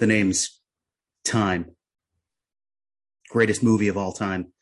[0.00, 0.58] The name's
[1.26, 1.76] Time.
[3.28, 4.54] Greatest movie of all time.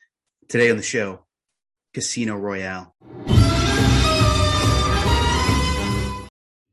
[0.49, 1.27] Today on the show,
[1.95, 2.97] Casino Royale.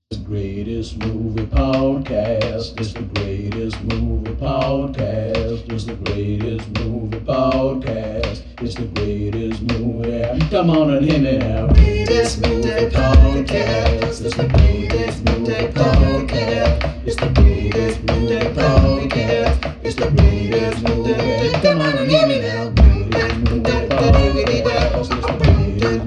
[0.09, 2.79] The greatest movie podcast.
[2.79, 5.71] It's the greatest movie podcast.
[5.71, 8.41] It's the greatest movie podcast.
[8.63, 10.49] It's the greatest movie.
[10.49, 11.67] Come on and hear me now.
[11.67, 14.25] Greatest movie podcast.
[14.25, 16.94] It's the greatest movie podcast.
[17.07, 19.85] It's the greatest movie podcast.
[19.85, 21.13] It's the greatest movie.
[21.61, 22.69] Come on and hear me now.
[22.69, 23.45] Greatest
[23.91, 24.65] podcast.
[24.97, 26.05] It's the greatest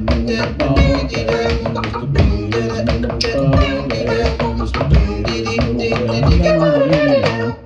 [6.59, 7.59] podcast.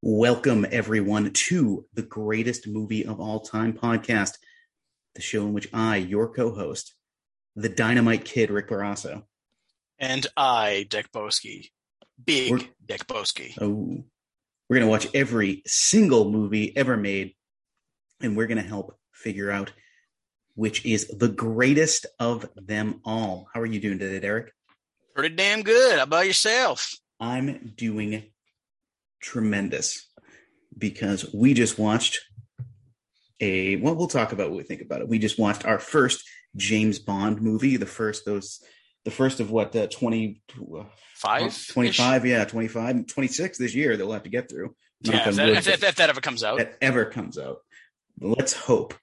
[0.00, 4.38] Welcome, everyone, to the greatest movie of all time podcast,
[5.16, 6.94] the show in which I, your co host,
[7.56, 9.24] the dynamite kid, Rick Barrasso.
[9.98, 11.70] And I, Dick Boski.
[12.24, 13.54] Big We're- Dick Boski.
[13.60, 14.04] Oh,
[14.68, 17.34] we're going to watch every single movie ever made,
[18.20, 19.72] and we're going to help figure out
[20.54, 23.48] which is the greatest of them all.
[23.54, 24.52] How are you doing today, Derek?
[25.14, 25.98] Pretty damn good.
[25.98, 26.96] How about yourself?
[27.20, 28.24] I'm doing
[29.20, 30.06] tremendous
[30.76, 32.20] because we just watched
[33.40, 36.24] a well we'll talk about what we think about it we just watched our first
[36.56, 38.60] james bond movie the first those
[39.04, 40.40] the first of what uh, 20
[40.76, 40.84] uh,
[41.18, 41.66] Five?
[41.72, 44.76] 25 yeah 25 26 this year that we'll have to get through.
[45.00, 46.58] Yeah, if that, if, that, if that ever comes out.
[46.58, 47.58] that ever comes out.
[48.20, 48.94] Let's hope.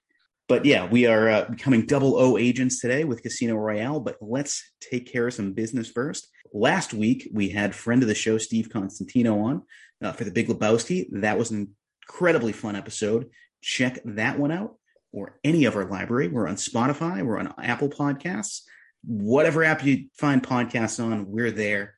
[0.48, 4.64] But yeah we are uh, becoming double o agents today with casino royale but let's
[4.80, 6.26] take care of some business first.
[6.54, 9.62] Last week we had friend of the show steve constantino on
[10.02, 11.08] uh, for the big lebowski.
[11.20, 13.28] That was an incredibly fun episode.
[13.60, 14.76] Check that one out
[15.12, 16.28] or any of our library.
[16.28, 18.62] We're on spotify we're on apple podcasts.
[19.04, 21.95] Whatever app you find podcasts on we're there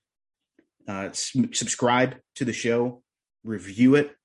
[0.88, 3.02] uh, subscribe to the show
[3.44, 4.16] review it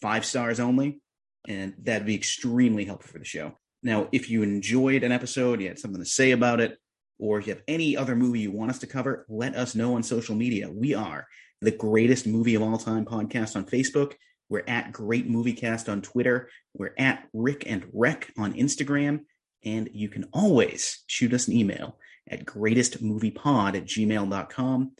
[0.00, 1.00] five stars only
[1.46, 3.52] and that'd be extremely helpful for the show.
[3.82, 6.78] Now, if you enjoyed an episode, you had something to say about it,
[7.18, 9.94] or if you have any other movie you want us to cover, let us know
[9.94, 10.70] on social media.
[10.70, 11.26] We are
[11.60, 14.14] the greatest movie of all time podcast on Facebook.
[14.48, 16.50] We're at Great Movie Cast on Twitter.
[16.74, 19.20] We're at Rick and Rec on Instagram.
[19.64, 21.98] And you can always shoot us an email
[22.28, 24.92] at greatestmoviepod at gmail.com.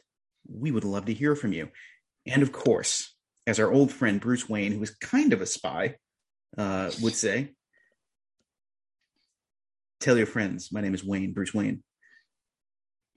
[0.52, 1.68] We would love to hear from you.
[2.26, 3.14] And of course,
[3.46, 5.96] as our old friend Bruce Wayne, who is kind of a spy,
[6.58, 7.52] uh, would say,
[10.00, 11.82] tell your friends my name is Wayne, Bruce Wayne,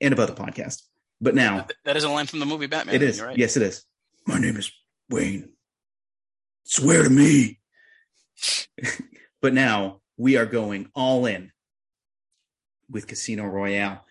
[0.02, 0.82] and about the podcast.
[1.22, 2.96] But now That is a line from the movie Batman.
[2.96, 3.22] it is.
[3.22, 3.38] Right.
[3.38, 3.86] Yes, it is.
[4.28, 4.72] My name is
[5.10, 5.54] Wayne.
[6.64, 7.60] Swear to me.
[9.42, 11.52] but now we are going all in
[12.90, 14.06] with Casino Royale.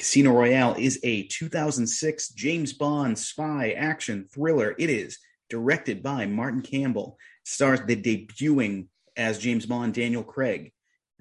[0.00, 4.74] Casino Royale is a 2006 James Bond spy action thriller.
[4.78, 5.18] It is
[5.50, 10.72] directed by Martin Campbell, stars the debuting as James Bond Daniel Craig,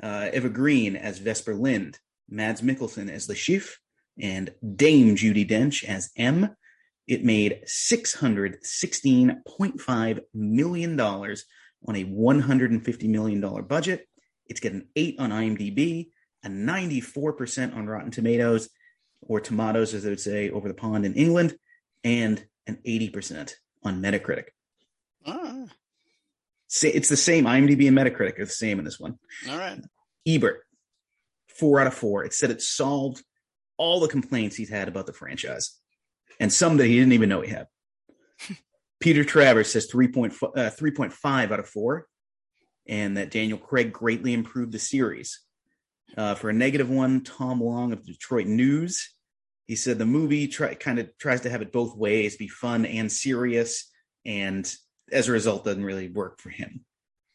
[0.01, 3.75] uh, Eva Green as Vesper Lynd, Mads Mikkelsen as Le Chiffre,
[4.17, 6.55] and Dame Judi Dench as M.
[7.05, 14.07] It made $616.5 million on a $150 million budget.
[14.47, 16.11] It's got an 8 on IMDb,
[16.43, 18.69] a 94% on Rotten Tomatoes,
[19.21, 21.57] or Tomatoes, as they would say over the pond in England,
[22.03, 24.45] and an 80% on Metacritic.
[25.25, 25.65] Ah,
[26.83, 27.45] It's the same.
[27.45, 29.17] IMDb and Metacritic are the same in this one.
[29.49, 29.79] all right.
[30.25, 30.63] Ebert,
[31.47, 32.23] four out of four.
[32.23, 33.23] It said it solved
[33.77, 35.77] all the complaints he's had about the franchise,
[36.39, 37.67] and some that he didn't even know he had.
[38.99, 42.05] Peter Travers says 3.5, uh, 3.5 out of four,
[42.87, 45.39] and that Daniel Craig greatly improved the series.
[46.17, 49.13] Uh, for a negative one, Tom Long of Detroit News,
[49.67, 52.85] he said the movie try, kind of tries to have it both ways, be fun
[52.85, 53.91] and serious,
[54.25, 54.73] and
[55.11, 56.85] as a result, doesn't really work for him.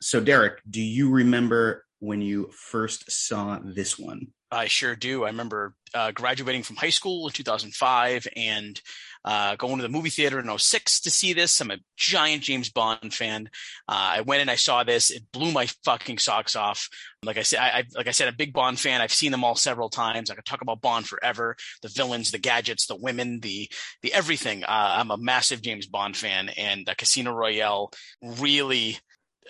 [0.00, 4.28] So, Derek, do you remember when you first saw this one?
[4.50, 5.24] I sure do.
[5.24, 8.80] I remember uh, graduating from high school in 2005 and
[9.24, 11.60] uh, going to the movie theater in 06 to see this.
[11.60, 13.48] I'm a giant James Bond fan.
[13.88, 15.10] Uh, I went and I saw this.
[15.10, 16.88] It blew my fucking socks off.
[17.22, 19.00] Like I said, I, I like I said, a big Bond fan.
[19.00, 20.30] I've seen them all several times.
[20.30, 21.56] I could talk about Bond forever.
[21.82, 23.70] The villains, the gadgets, the women, the
[24.02, 24.64] the everything.
[24.64, 27.90] Uh, I'm a massive James Bond fan, and Casino Royale
[28.22, 28.98] really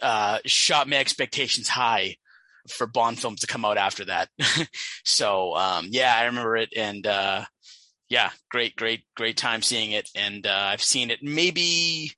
[0.01, 2.17] uh, shot my expectations high
[2.69, 4.29] for Bond films to come out after that.
[5.05, 7.45] so um, yeah, I remember it, and uh,
[8.09, 12.13] yeah, great, great, great time seeing it, and uh, I've seen it maybe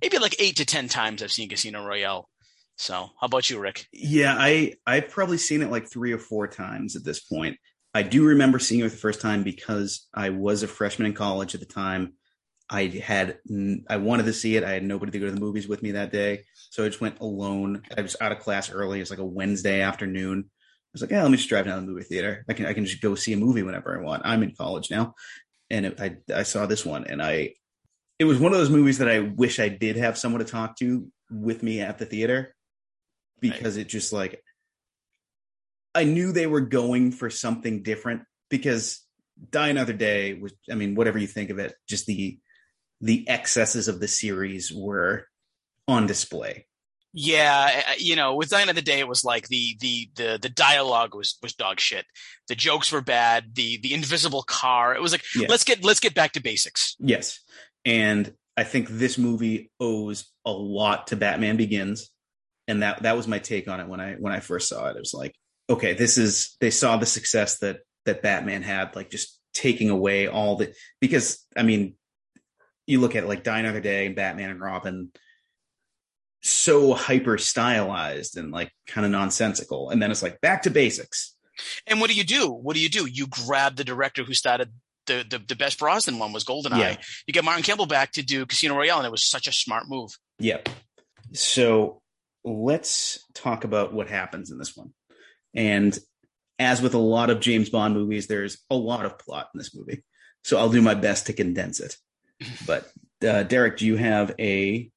[0.00, 1.22] maybe like eight to ten times.
[1.22, 2.28] I've seen Casino Royale.
[2.76, 3.86] So how about you, Rick?
[3.92, 7.56] Yeah, I I've probably seen it like three or four times at this point.
[7.92, 11.54] I do remember seeing it the first time because I was a freshman in college
[11.54, 12.14] at the time.
[12.70, 13.38] I had
[13.88, 14.64] I wanted to see it.
[14.64, 17.00] I had nobody to go to the movies with me that day, so I just
[17.00, 17.82] went alone.
[17.96, 19.00] I was out of class early.
[19.00, 20.50] It's like a Wednesday afternoon.
[20.90, 22.44] I was like, yeah, let me just drive down to the movie theater.
[22.48, 24.22] I can I can just go see a movie whenever I want.
[24.24, 25.14] I'm in college now,
[25.70, 27.54] and it, I I saw this one, and I
[28.18, 30.76] it was one of those movies that I wish I did have someone to talk
[30.78, 32.54] to with me at the theater
[33.40, 33.86] because right.
[33.86, 34.42] it just like
[35.94, 39.00] I knew they were going for something different because
[39.50, 42.38] Die Another Day was I mean whatever you think of it just the
[43.00, 45.26] the excesses of the series were
[45.88, 46.66] on display.
[47.12, 51.14] Yeah, you know, with Die Another Day, it was like the the the the dialogue
[51.14, 52.06] was was dog shit.
[52.46, 53.54] The jokes were bad.
[53.54, 54.94] The the invisible car.
[54.94, 55.48] It was like yeah.
[55.48, 56.96] let's get let's get back to basics.
[57.00, 57.40] Yes,
[57.84, 62.10] and I think this movie owes a lot to Batman Begins,
[62.68, 64.96] and that that was my take on it when I when I first saw it.
[64.96, 65.34] It was like,
[65.68, 70.28] okay, this is they saw the success that that Batman had, like just taking away
[70.28, 71.94] all the because I mean,
[72.86, 75.10] you look at it like Die Another Day and Batman and Robin,
[76.42, 81.36] so hyper stylized and like kind of nonsensical, and then it's like back to basics.
[81.86, 82.50] And what do you do?
[82.50, 83.06] What do you do?
[83.06, 84.72] You grab the director who started
[85.06, 86.78] the the, the best Brosnan one was Goldeneye.
[86.78, 86.96] Yeah.
[87.26, 89.88] You get Martin Campbell back to do Casino Royale, and it was such a smart
[89.88, 90.10] move.
[90.38, 90.68] Yep.
[91.32, 92.00] So
[92.44, 94.92] let's talk about what happens in this one.
[95.54, 95.98] And
[96.58, 99.74] as with a lot of James Bond movies, there's a lot of plot in this
[99.74, 100.02] movie.
[100.44, 101.96] So I'll do my best to condense it.
[102.66, 102.90] But
[103.22, 104.90] uh, Derek, do you have a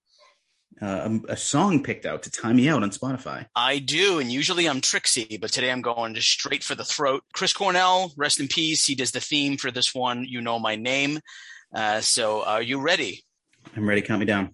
[0.82, 3.46] uh, a song picked out to time me out on Spotify.
[3.56, 7.24] I do, and usually I'm tricksy, but today I'm going just straight for the throat.
[7.34, 8.86] Chris Cornell, rest in peace.
[8.86, 10.26] He does the theme for this one.
[10.26, 11.20] You know my name.
[11.74, 13.24] Uh, so, are you ready?
[13.76, 14.02] I'm ready.
[14.02, 14.54] Count me down.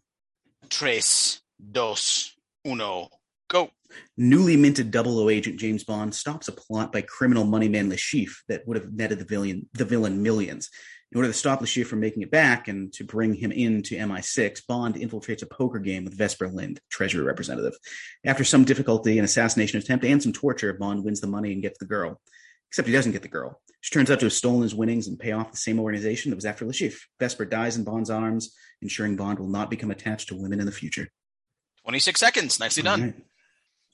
[0.69, 3.10] Tres, dos, uno,
[3.50, 3.72] go.
[4.18, 8.38] Newly minted double O agent James Bond stops a plot by criminal moneyman Le Chiffre
[8.48, 10.69] that would have netted the villain, the villain millions.
[11.12, 14.68] In order to stop Chiffre from making it back and to bring him into MI6,
[14.68, 17.74] Bond infiltrates a poker game with Vesper Lynd, Treasury representative.
[18.24, 21.80] After some difficulty, an assassination attempt, and some torture, Bond wins the money and gets
[21.80, 22.22] the girl.
[22.70, 23.60] Except he doesn't get the girl.
[23.82, 26.36] She turns out to have stolen his winnings and pay off the same organization that
[26.36, 27.02] was after Chiffre.
[27.20, 30.72] Vesper dies in Bond's arms, ensuring Bond will not become attached to women in the
[30.72, 31.10] future.
[31.86, 32.60] 26 seconds.
[32.60, 33.24] Nicely done.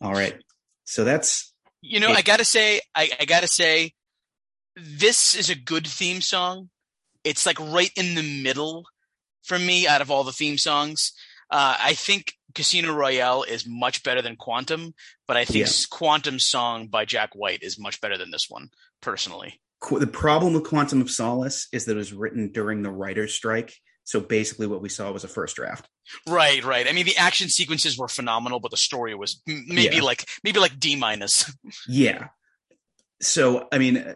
[0.01, 0.11] All right.
[0.11, 0.43] All right.
[0.83, 1.53] So that's.
[1.81, 2.17] You know, it.
[2.17, 3.93] I got to say, I, I got to say,
[4.75, 6.69] this is a good theme song
[7.25, 8.85] it's like right in the middle
[9.43, 11.11] for me out of all the theme songs.
[11.49, 14.93] Uh, I think Casino Royale is much better than Quantum,
[15.27, 15.71] but I think yeah.
[15.91, 18.69] Quantum song by Jack White is much better than this one,
[19.01, 19.59] personally.
[19.91, 23.73] The problem with Quantum of Solace is that it was written during the writer's strike.
[24.03, 25.87] So basically, what we saw was a first draft.
[26.27, 26.87] Right, right.
[26.87, 30.01] I mean, the action sequences were phenomenal, but the story was maybe yeah.
[30.01, 31.51] like maybe like D minus.
[31.87, 32.27] yeah.
[33.21, 34.15] So I mean,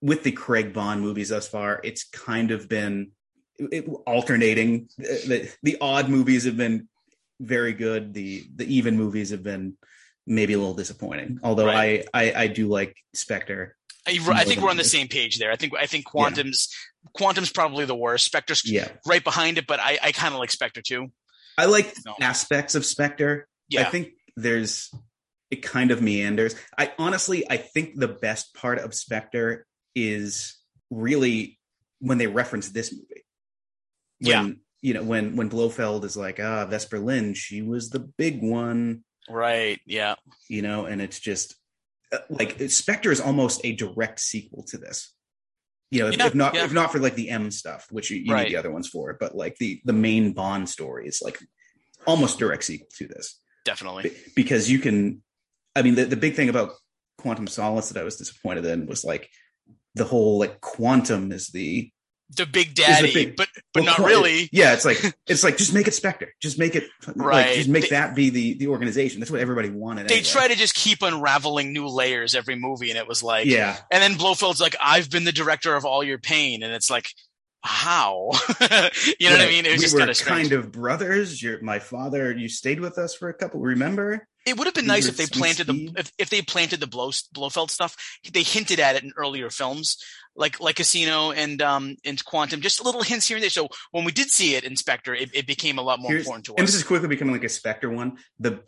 [0.00, 3.12] with the Craig Bond movies thus far, it's kind of been
[3.58, 4.88] it, alternating.
[4.98, 6.88] The, the odd movies have been
[7.40, 8.14] very good.
[8.14, 9.76] The the even movies have been
[10.26, 11.40] maybe a little disappointing.
[11.42, 12.06] Although right.
[12.14, 13.76] I, I, I do like Spectre.
[14.06, 15.50] I, I think we're on the same page there.
[15.52, 16.68] I think I think Quantum's
[17.04, 17.10] yeah.
[17.14, 18.24] Quantum's probably the worst.
[18.24, 18.88] Spectre's yeah.
[19.06, 21.12] right behind it, but I, I kind of like Spectre too.
[21.58, 22.14] I like no.
[22.20, 23.46] aspects of Spectre.
[23.68, 23.82] Yeah.
[23.82, 24.90] I think there's
[25.50, 26.54] it kind of meanders.
[26.78, 30.56] I honestly I think the best part of Spectre is
[30.90, 31.58] really
[32.00, 33.24] when they reference this movie.
[34.20, 34.50] When, yeah.
[34.82, 39.04] You know, when when Blofeld is like, ah, Vesper Lynd, she was the big one.
[39.28, 39.78] Right.
[39.86, 40.14] Yeah.
[40.48, 41.54] You know, and it's just
[42.12, 45.14] uh, like Spectre is almost a direct sequel to this.
[45.90, 46.64] You know, if, yeah, if not yeah.
[46.64, 48.44] if not for like the M stuff, which you, you right.
[48.44, 51.38] need the other ones for, but like the the main Bond story is like
[52.06, 53.40] almost direct sequel to this.
[53.64, 54.12] Definitely.
[54.34, 55.22] Because you can
[55.76, 56.72] I mean the, the big thing about
[57.18, 59.28] Quantum Solace that I was disappointed in was like
[59.94, 61.90] the whole like quantum is the
[62.36, 64.48] the big daddy, the big, but but well, not really.
[64.52, 66.84] Yeah, it's like it's like just make it Spectre, just make it
[67.16, 67.46] right.
[67.46, 69.20] Like, just make they, that be the the organization.
[69.20, 70.08] That's what everybody wanted.
[70.08, 70.28] They anyway.
[70.28, 73.76] try to just keep unraveling new layers every movie, and it was like, yeah.
[73.90, 77.08] And then Blofeld's like, "I've been the director of all your pain," and it's like,
[77.62, 78.30] how?
[78.60, 78.90] you know right.
[79.20, 79.66] what I mean?
[79.66, 81.42] It was we just kind of kind of brothers.
[81.42, 82.32] You're my father.
[82.32, 83.60] You stayed with us for a couple.
[83.60, 84.26] Remember?
[84.46, 87.10] It would have been nice if they planted the if, if they planted the Blow,
[87.32, 87.94] Blofeld stuff.
[88.32, 89.98] They hinted at it in earlier films,
[90.34, 93.50] like like Casino and um and Quantum, just little hints here and there.
[93.50, 96.24] So when we did see it in Spectre, it, it became a lot more Here's,
[96.24, 96.58] important to us.
[96.58, 98.16] And this is quickly becoming like a Spectre one.
[98.38, 98.62] The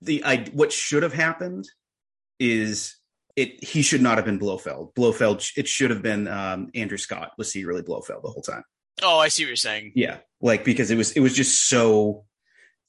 [0.00, 1.68] the I what should have happened
[2.38, 2.96] is
[3.36, 4.94] it he should not have been Blofeld.
[4.94, 8.64] Blofeld it should have been um Andrew Scott was he really Blofeld the whole time.
[9.02, 9.92] Oh, I see what you're saying.
[9.94, 12.24] Yeah, like because it was it was just so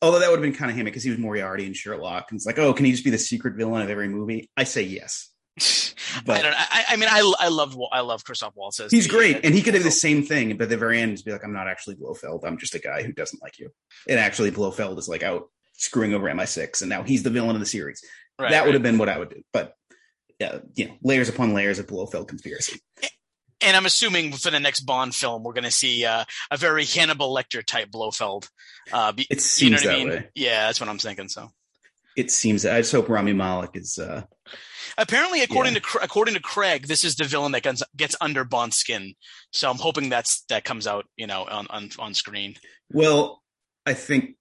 [0.04, 2.26] Although that would have been kind of hammy because he was Moriarty in Sherlock.
[2.30, 4.50] And it's like, oh, can he just be the secret villain of every movie?
[4.58, 5.30] I say yes.
[6.26, 6.54] But- I don't.
[6.56, 8.80] I, I mean, I I love I love Christoph Waltz.
[8.92, 11.26] He's great, and he could do the same thing, but at the very end, just
[11.26, 12.46] be like, "I'm not actually Blofeld.
[12.46, 13.72] I'm just a guy who doesn't like you."
[14.08, 17.62] And actually, Blofeld is like out screwing over MI6, and now he's the villain of
[17.62, 18.04] the series.
[18.38, 18.74] Right, that would right.
[18.76, 19.76] have been what I would do, but
[20.44, 22.80] yeah, you know, layers upon layers of Blofeld conspiracy.
[23.62, 26.84] And I'm assuming for the next Bond film, we're going to see uh, a very
[26.86, 28.50] Hannibal Lecter type Blofeld.
[28.92, 30.10] Uh, be, It you know seems what I that mean?
[30.10, 30.30] way.
[30.36, 31.30] Yeah, that's what I'm thinking.
[31.30, 31.50] So
[32.18, 32.66] It seems.
[32.66, 33.98] I just hope Rami Malek is.
[33.98, 34.24] uh
[34.98, 35.80] apparently, according Yeah.
[35.80, 39.16] to according to Craig, this is the villain that gets, gets under Bond's skin.
[39.52, 42.56] So I'm hoping that's that comes out, you know, on on, on screen.
[42.92, 43.42] Well,
[43.86, 44.36] I think.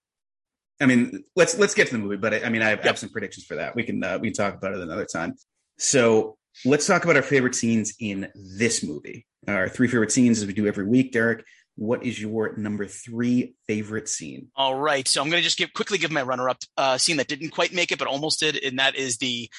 [0.81, 2.87] I mean, let's let's get to the movie, but I, I mean, I have, I
[2.89, 3.77] have some predictions for that.
[3.77, 5.35] We can uh, we can talk about it another time.
[5.83, 9.27] So let's talk about our favorite scenes in this movie.
[9.49, 11.11] Our three favorite scenes, as we do every week.
[11.11, 14.47] Derek, what is your number three favorite scene?
[14.55, 17.17] All right, so I'm going to just give quickly give my runner up uh, scene
[17.17, 19.51] that didn't quite make it, but almost did, and that is the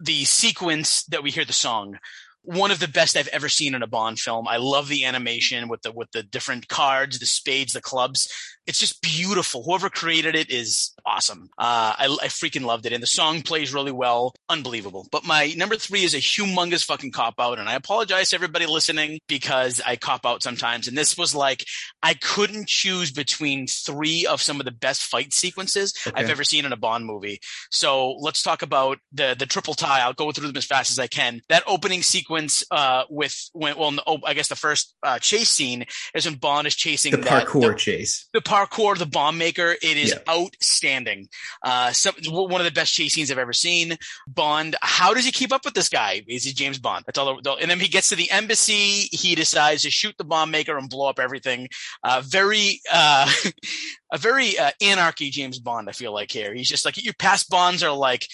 [0.00, 1.98] the sequence that we hear the song.
[2.42, 4.48] One of the best I've ever seen in a Bond film.
[4.48, 8.28] I love the animation with the with the different cards, the spades, the clubs.
[8.70, 9.64] It's just beautiful.
[9.64, 11.50] Whoever created it is awesome.
[11.58, 14.32] Uh, I, I freaking loved it, and the song plays really well.
[14.48, 15.08] Unbelievable.
[15.10, 18.66] But my number three is a humongous fucking cop out, and I apologize to everybody
[18.66, 20.86] listening because I cop out sometimes.
[20.86, 21.64] And this was like
[22.00, 26.20] I couldn't choose between three of some of the best fight sequences Okay.
[26.20, 27.40] I've ever seen in a Bond movie.
[27.72, 30.00] So let's talk about the the triple tie.
[30.02, 31.40] I'll go through them as fast as I can.
[31.48, 35.86] That opening sequence uh, with when well, oh, I guess the first uh, chase scene
[36.14, 38.28] is when Bond is chasing The that- parkour chase.
[38.32, 40.32] the parkour, the bomb maker, it is Yeah.
[40.34, 41.28] outstanding.
[41.62, 43.96] Uh, some, one of the best chase scenes I've ever seen.
[44.26, 46.22] Bond, how does he keep up with this guy?
[46.26, 47.04] Is he James Bond?
[47.06, 47.40] That's all.
[47.40, 49.08] the- And then he gets to the embassy.
[49.12, 51.68] He decides to shoot the bomb maker and blow up everything.
[52.02, 53.30] Uh, very, uh,
[54.12, 55.88] a very uh, anarchy James Bond.
[55.88, 58.26] I feel like here he's just like your past Bonds are like,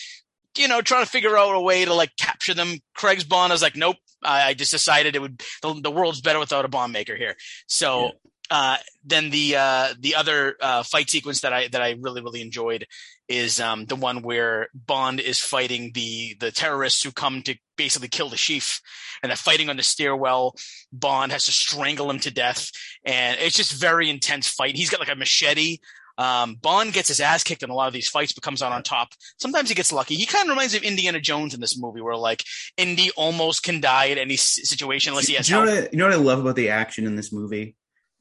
[0.56, 2.78] you know, trying to figure out a way to like capture them.
[2.94, 3.96] Craig's Bond is like, nope.
[4.22, 5.42] I, I just decided it would.
[5.62, 7.36] The, the world's better without a bomb maker here.
[7.66, 8.04] So.
[8.06, 8.10] Yeah.
[8.50, 12.40] Uh, then the uh, the other uh, fight sequence that I that I really really
[12.40, 12.86] enjoyed
[13.28, 18.08] is um, the one where Bond is fighting the the terrorists who come to basically
[18.08, 18.80] kill Le Chiffre,
[19.22, 20.54] and they're fighting on the stairwell.
[20.92, 22.70] Bond has to strangle him to death,
[23.04, 24.76] and it's just very intense fight.
[24.76, 25.78] He's got like a machete.
[26.18, 28.72] Um, Bond gets his ass kicked in a lot of these fights, but comes out
[28.72, 29.10] on top.
[29.38, 30.14] Sometimes he gets lucky.
[30.14, 32.42] He kind of reminds me of Indiana Jones in this movie, where like
[32.76, 36.06] Indy almost can die at any situation unless he has you know I, you know
[36.06, 37.76] what I love about the action in this movie,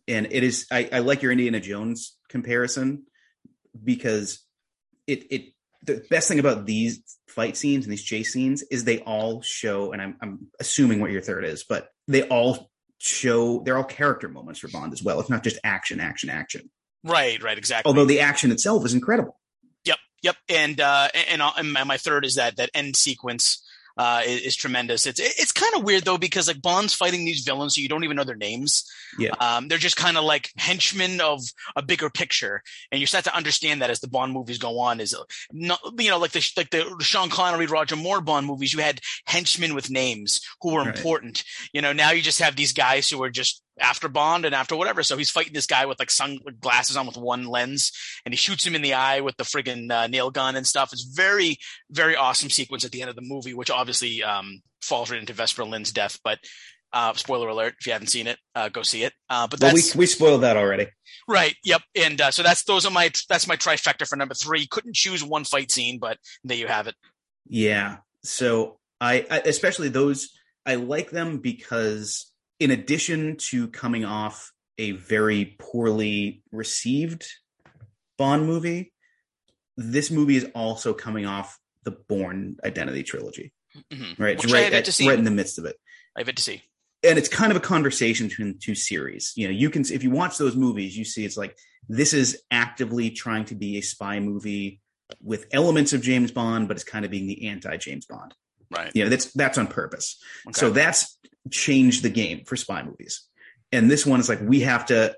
[0.07, 3.03] and it is I, I like your Indiana Jones comparison
[3.83, 4.43] because
[5.07, 5.45] it it
[5.83, 9.91] the best thing about these fight scenes and these chase scenes is they all show,
[9.91, 14.29] and I'm I'm assuming what your third is, but they all show they're all character
[14.29, 15.19] moments for Bond as well.
[15.19, 16.69] It's not just action, action, action.
[17.03, 17.89] Right, right, exactly.
[17.89, 19.39] Although the action itself is incredible.
[19.85, 20.35] Yep, yep.
[20.49, 23.63] And uh, and, and my my third is that that end sequence
[23.97, 25.05] uh, is, is tremendous.
[25.05, 28.03] It's it's kind of weird though because like Bond's fighting these villains, so you don't
[28.03, 28.83] even know their names.
[29.17, 29.31] Yeah.
[29.39, 31.41] um, they're just kind of like henchmen of
[31.75, 32.61] a bigger picture,
[32.91, 34.99] and you start to understand that as the Bond movies go on.
[34.99, 35.15] Is
[35.51, 38.99] not you know like the like the Sean Connery, Roger Moore Bond movies, you had
[39.25, 40.95] henchmen with names who were Right.
[40.95, 41.43] important.
[41.73, 44.75] You know, now you just have these guys who are just after Bond and after
[44.75, 45.03] whatever.
[45.03, 47.91] So he's fighting this guy with like sunglasses on with one lens,
[48.25, 50.93] and he shoots him in the eye with the friggin' uh, nail gun and stuff.
[50.93, 51.57] It's very,
[51.89, 55.33] very awesome sequence at the end of the movie, which obviously um, falls right into
[55.33, 56.19] Vesper Lynd's death.
[56.23, 56.39] But
[56.93, 59.13] uh, spoiler alert: if you haven't seen it, uh, go see it.
[59.29, 60.87] Uh, but Well, we we spoiled that already.
[61.27, 61.55] right.
[61.63, 61.81] Yep.
[61.95, 64.67] And uh, so that's those are my that's my trifecta for number three.
[64.67, 66.95] Couldn't choose one fight scene, but there you have it.
[67.47, 67.97] Yeah.
[68.23, 70.29] So I, I especially those
[70.65, 77.27] I like them because in addition to coming off a very poorly received
[78.17, 78.93] Bond movie,
[79.77, 83.51] this movie is also coming off the Bourne Identity trilogy.
[83.91, 84.17] Mhm.
[84.17, 84.41] Right.
[84.41, 85.07] Which right, at- to see.
[85.07, 85.75] right in the midst of it.
[86.15, 86.61] I have it to see.
[87.03, 89.33] And it's kind of a conversation between the two series.
[89.35, 91.57] You know, you can if you watch those movies, you see it's like
[91.89, 94.79] this is actively trying to be a spy movie
[95.21, 98.33] with elements of James Bond, but it's kind of being the anti James Bond.
[98.69, 98.91] Right.
[98.93, 100.21] You know, that's that's on purpose.
[100.47, 100.59] Okay.
[100.59, 101.17] So that's
[101.51, 103.27] changed the game for spy movies.
[103.71, 105.15] And this one is like we have to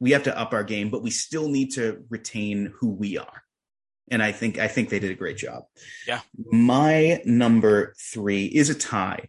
[0.00, 3.42] we have to up our game, but we still need to retain who we are.
[4.10, 5.64] And I think I think they did a great job.
[6.06, 6.20] Yeah.
[6.36, 9.28] My number 3 is a tie,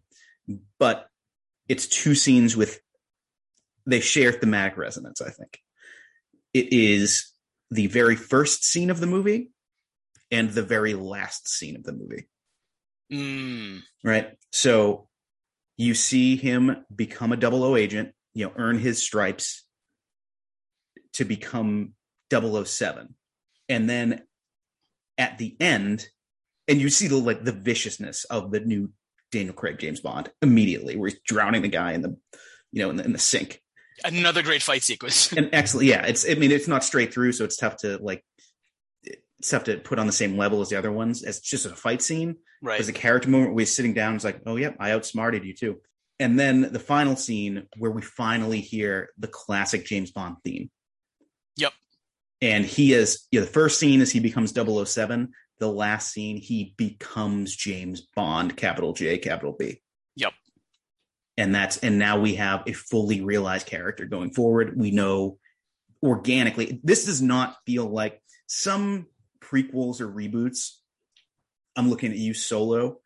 [0.78, 1.08] but
[1.68, 2.80] it's two scenes with
[3.86, 5.60] they share thematic resonance, I think.
[6.54, 7.32] It is
[7.72, 9.52] the very first scene of the movie
[10.32, 12.28] and the very last scene of the movie
[13.12, 14.38] Mm, right?
[14.52, 15.08] So
[15.78, 19.66] you see him become a double O agent, you know, earn his stripes
[21.14, 21.94] to become
[22.32, 23.16] 007.
[23.68, 24.22] And then
[25.18, 26.08] at the end,
[26.68, 28.92] and you see the like the viciousness of the new
[29.32, 32.16] Daniel Craig James Bond immediately, where he's drowning the guy in the
[32.72, 33.62] you know in the, in the sink.
[34.04, 35.32] Another great fight sequence.
[35.34, 36.06] and excellent, yeah.
[36.06, 38.24] It's I mean it's not straight through, so it's tough to like
[39.44, 41.24] tough to put on the same level as the other ones.
[41.24, 42.80] As just a fight scene, right.
[42.80, 44.16] as a character moment, we're sitting down.
[44.16, 45.80] It's like, oh yep, I outsmarted you too.
[46.20, 50.70] And then the final scene where we finally hear the classic James Bond theme.
[51.56, 51.72] Yep.
[52.42, 55.32] And he is, you know, the first scene is he becomes 007.
[55.60, 59.82] The last scene, he becomes James Bond, capital J, capital B.
[60.18, 60.34] Yep.
[61.38, 64.78] And that's, and now we have a fully realized character going forward.
[64.78, 65.38] We know
[66.04, 69.08] organically, this does not feel like some
[69.42, 70.72] prequels or reboots.
[71.76, 73.00] I'm looking at you solo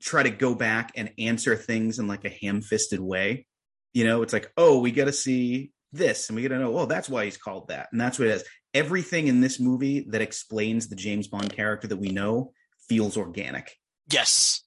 [0.00, 3.46] try to go back and answer things in like a ham-fisted way.
[3.94, 6.76] You know, it's like, oh, we got to see this, and we got to know,
[6.76, 8.44] oh, that's why he's called that, and that's what it is.
[8.74, 12.52] Everything in this movie that explains the James Bond character that we know
[12.88, 13.72] feels organic.
[14.12, 14.62] Yes,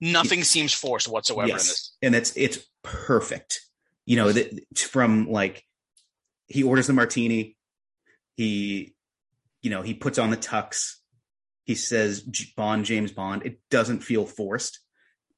[0.00, 1.62] nothing seems forced whatsoever yes.
[1.62, 3.60] in this, and it's it's perfect.
[4.04, 5.64] You know, that from like
[6.48, 7.56] he orders the martini,
[8.34, 8.96] he,
[9.62, 10.96] you know, he puts on the tux,
[11.64, 12.20] he says
[12.56, 13.44] Bond, James Bond.
[13.44, 14.80] It doesn't feel forced,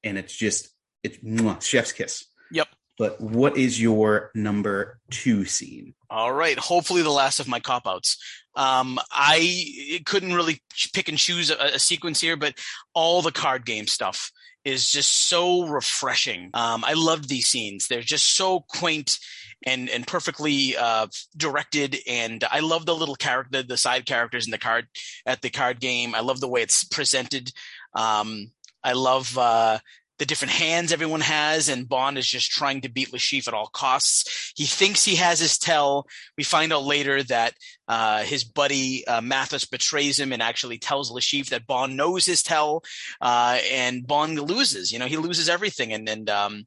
[0.02, 0.70] and it's just
[1.02, 2.24] it's mwah, chef's kiss.
[2.50, 2.68] Yep.
[2.96, 5.94] But what is your number two scene?
[6.08, 6.58] All right.
[6.58, 8.16] Hopefully, the last of my cop outs.
[8.54, 10.62] Um, I couldn't really
[10.92, 12.54] pick and choose a, a sequence here, but
[12.94, 14.30] all the card game stuff
[14.64, 16.50] is just so refreshing.
[16.54, 17.88] Um, I loved these scenes.
[17.88, 19.18] They're just so quaint
[19.64, 21.06] and and perfectly uh,
[21.36, 21.96] directed.
[22.06, 24.86] And I love the little character, the side characters in the card
[25.26, 26.14] at the card game.
[26.14, 27.50] I love the way it's presented.
[27.94, 28.52] Um,
[28.82, 29.78] I love uh,
[30.18, 33.66] the different hands everyone has, and Bond is just trying to beat Chiffre at all
[33.66, 34.52] costs.
[34.54, 36.06] He thinks he has his tell.
[36.38, 37.54] We find out later that
[37.88, 42.42] uh, his buddy uh, Mathis betrays him and actually tells Chiffre that Bond knows his
[42.42, 42.84] tell,
[43.20, 44.92] uh, and Bond loses.
[44.92, 46.66] You know, he loses everything, and and um,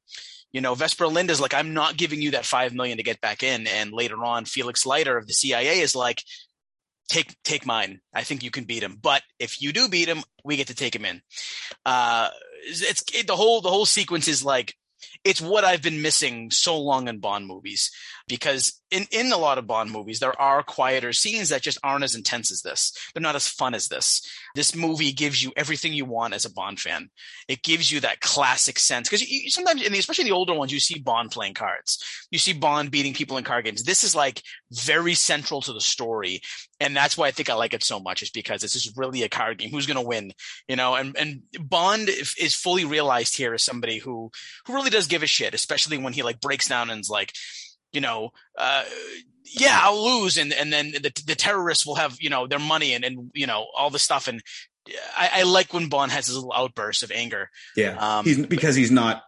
[0.51, 3.43] you know, Vesper Linda's like, I'm not giving you that five million to get back
[3.43, 3.67] in.
[3.67, 6.23] And later on, Felix Leiter of the CIA is like,
[7.09, 7.99] take take mine.
[8.13, 8.97] I think you can beat him.
[9.01, 11.21] But if you do beat him, we get to take him in.
[11.85, 12.29] Uh,
[12.65, 14.75] it's it, the whole the whole sequence is like
[15.23, 17.91] it's what I've been missing so long in Bond movies
[18.27, 22.03] because in, in a lot of Bond movies, there are quieter scenes that just aren't
[22.03, 22.93] as intense as this.
[23.13, 24.21] They're not as fun as this.
[24.55, 27.09] This movie gives you everything you want as a Bond fan.
[27.47, 30.79] It gives you that classic sense because sometimes, in the, especially the older ones, you
[30.79, 32.03] see Bond playing cards.
[32.31, 33.83] You see Bond beating people in card games.
[33.83, 36.41] This is like very central to the story,
[36.79, 38.21] and that's why I think I like it so much.
[38.21, 39.69] Is because this is really a card game.
[39.69, 40.33] Who's going to win?
[40.67, 44.31] You know, and and Bond is fully realized here as somebody who
[44.65, 47.33] who really does give a shit, especially when he like breaks down and's like
[47.97, 48.83] you know, uh,
[49.43, 52.93] yeah, I'll lose, and and then the the terrorists will have you know their money
[52.93, 54.39] and and you know all the stuff, and
[55.17, 57.49] I, I like when Bond has his little outbursts of anger.
[57.75, 59.23] Yeah, um, he's because he's not.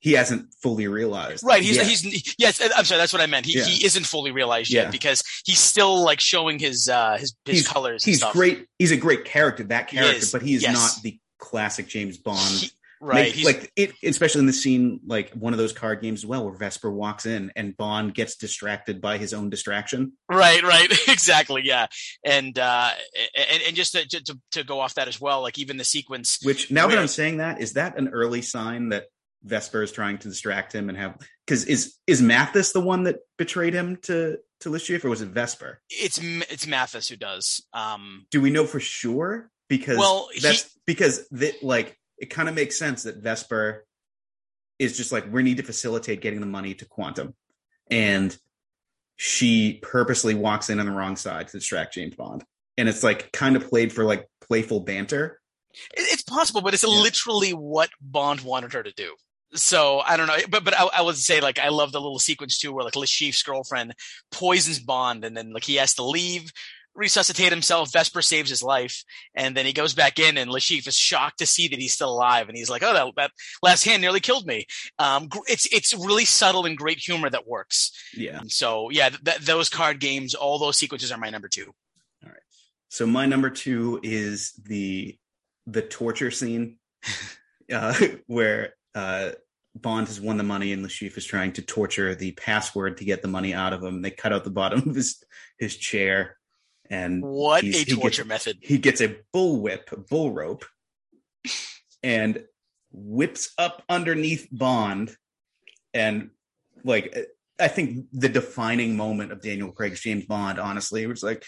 [0.00, 1.44] He hasn't fully realized.
[1.44, 1.62] Right.
[1.62, 2.98] He's, he's, yes, I'm sorry.
[2.98, 3.46] That's what I meant.
[3.46, 3.64] He, yeah.
[3.64, 4.90] he isn't fully realized yet yeah.
[4.92, 8.04] because he's still like showing his, uh, his, his he's, colors.
[8.04, 8.66] He's great.
[8.78, 10.72] He's a great character, that character, he but he is yes.
[10.72, 12.38] not the classic James Bond.
[12.38, 13.36] He, Right.
[13.36, 16.44] Like, like, it, especially in the scene, like one of those card games as well,
[16.44, 20.12] where Vesper walks in and Bond gets distracted by his own distraction.
[20.30, 21.86] Right, right, exactly, yeah,
[22.24, 22.90] and uh,
[23.34, 26.38] and, and just to, to, to go off that as well, like even the sequence.
[26.42, 29.04] Which now where, that I'm saying that, is that an early sign that
[29.44, 31.18] Vesper is trying to distract him and have?
[31.46, 35.28] Because is is Mathis the one that betrayed him to to Chiffre, or was it
[35.28, 35.80] Vesper?
[35.88, 37.64] It's it's Mathis who does.
[37.72, 39.50] Um, Do we know for sure?
[39.68, 43.86] Because well, that's he, because that like it kind of makes sense that Vesper
[44.78, 47.34] is just like, we need to facilitate getting the money to Quantum.
[47.90, 48.36] And
[49.16, 52.44] she purposely walks in on the wrong side to distract James Bond.
[52.76, 55.40] And it's like kind of played for like playful banter.
[55.92, 56.90] It's possible, but it's yeah.
[56.90, 59.14] literally what Bond wanted her to do.
[59.54, 62.18] So I don't know, but but I, I, would say like I love the little
[62.18, 63.94] sequence too, where like Le Chiffre's girlfriend
[64.30, 66.52] poisons Bond, and then like he has to leave
[66.98, 67.92] resuscitate himself.
[67.92, 71.46] Vesper saves his life, and then he goes back in, and Chiffre is shocked to
[71.46, 73.30] see that he's still alive, and he's like, "Oh, that, that
[73.62, 74.66] last hand nearly killed me."
[74.98, 77.92] Um, it's it's really subtle and great humor that works.
[78.14, 78.40] Yeah.
[78.48, 81.72] So yeah, th- those card games, all those sequences are my number two.
[82.24, 82.42] All right.
[82.88, 85.16] So my number two is the
[85.66, 86.78] the torture scene
[87.72, 87.94] uh,
[88.26, 89.30] where uh,
[89.74, 93.22] Bond has won the money and Chiffre is trying to torture the password to get
[93.22, 94.02] the money out of him.
[94.02, 95.22] They cut out the bottom of his
[95.58, 96.37] his chair
[96.90, 98.58] and what a torture gets, method!
[98.60, 100.64] He gets a bull whip, bull rope,
[102.02, 102.44] and
[102.92, 105.16] whips up underneath Bond,
[105.92, 106.30] and
[106.84, 107.16] like
[107.58, 111.44] I think the defining moment of Daniel Craig's James Bond, honestly, was like,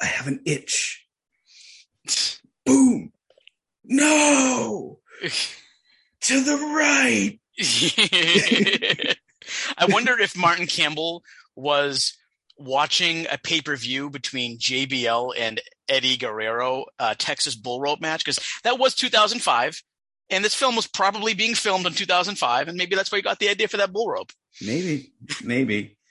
[0.00, 1.06] I have an itch.
[2.66, 3.12] Boom.
[3.84, 5.00] No.
[6.20, 7.38] to the right.
[9.78, 11.24] I wonder if Martin Campbell
[11.56, 12.16] was
[12.60, 18.24] watching a pay per view between JBL and Eddie Guerrero, uh, Texas Bull Rope match,
[18.24, 19.82] because that was 2005.
[20.32, 22.68] And this film was probably being filmed in 2005.
[22.68, 24.30] And maybe that's where you got the idea for that bull rope.
[24.60, 25.96] Maybe, maybe.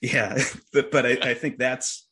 [0.00, 0.36] Yeah.
[0.74, 2.06] but, but I, I think that's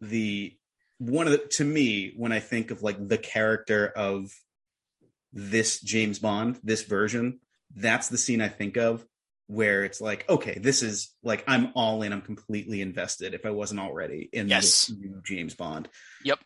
[0.00, 0.56] the
[0.98, 4.32] one of the, to me, when I think of like the character of
[5.32, 7.38] this James Bond, this version,
[7.76, 9.06] that's the scene I think of
[9.52, 13.50] where it's like, okay, this is like I'm all in, I'm completely invested if I
[13.50, 14.86] wasn't already in Yes.
[14.86, 15.88] this new James Bond.
[16.24, 16.38] Yep.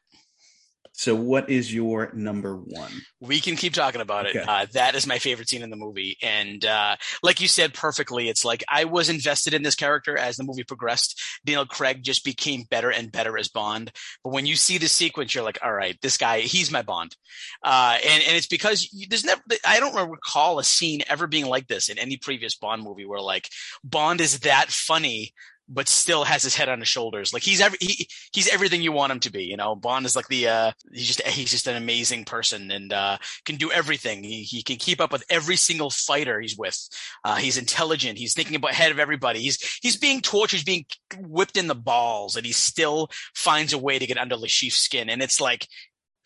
[0.98, 2.90] So what is your number one?
[3.20, 4.36] We can keep talking about it.
[4.48, 6.16] Uh, that is my favorite scene in the movie.
[6.22, 10.36] And uh, like you said perfectly, it's like I was invested in this character as
[10.36, 11.20] the movie progressed.
[11.44, 13.92] Daniel Craig just became better and better as Bond.
[14.24, 17.14] But when you see the sequence, you're like, all right, this guy, he's my Bond.
[17.62, 21.46] Uh, and, and it's because you, there's never, I don't recall a scene ever being
[21.46, 23.50] like this in any previous Bond movie where like
[23.84, 25.34] Bond is that funny
[25.68, 27.32] but still has his head on his shoulders.
[27.32, 29.44] Like he's every, he, he's everything you want him to be.
[29.44, 32.92] You know, Bond is like the uh, he's just he's just an amazing person and
[32.92, 34.22] uh, can do everything.
[34.22, 36.78] He he can keep up with every single fighter he's with.
[37.24, 38.18] Uh, he's intelligent.
[38.18, 39.40] He's thinking about ahead of everybody.
[39.40, 40.56] He's he's being tortured.
[40.56, 40.86] He's being
[41.18, 44.78] whipped in the balls, and he still finds a way to get under Le Chiffre's
[44.78, 45.10] skin.
[45.10, 45.66] And it's like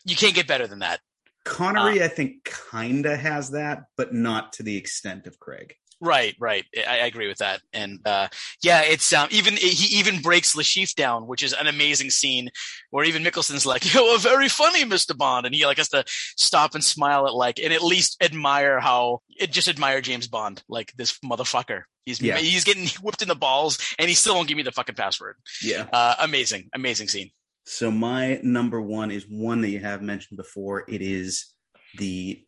[0.05, 0.99] you can't get better than that.
[1.43, 5.75] Connery, I think, kinda has that, but not to the extent of Craig.
[6.03, 6.65] Right, right.
[6.75, 7.61] I, I agree with that.
[7.73, 8.27] And uh,
[8.63, 12.49] yeah, it's um, even he even breaks Le Chiffre down, which is an amazing scene
[12.89, 16.03] where even Mikkelsen's like, "You were very funny, Mister Bond," and he like has to
[16.07, 20.63] stop and smile at like and at least admire how it just admire James Bond,
[20.67, 21.83] like this motherfucker.
[22.05, 22.37] He's Yeah.
[22.37, 25.35] he's getting whipped in the balls, and he still won't give me the fucking password.
[25.61, 25.85] Yeah.
[25.93, 27.29] Uh, amazing, amazing scene.
[27.67, 30.83] So my number one is one that you have mentioned before.
[30.89, 31.53] It is
[31.99, 32.43] the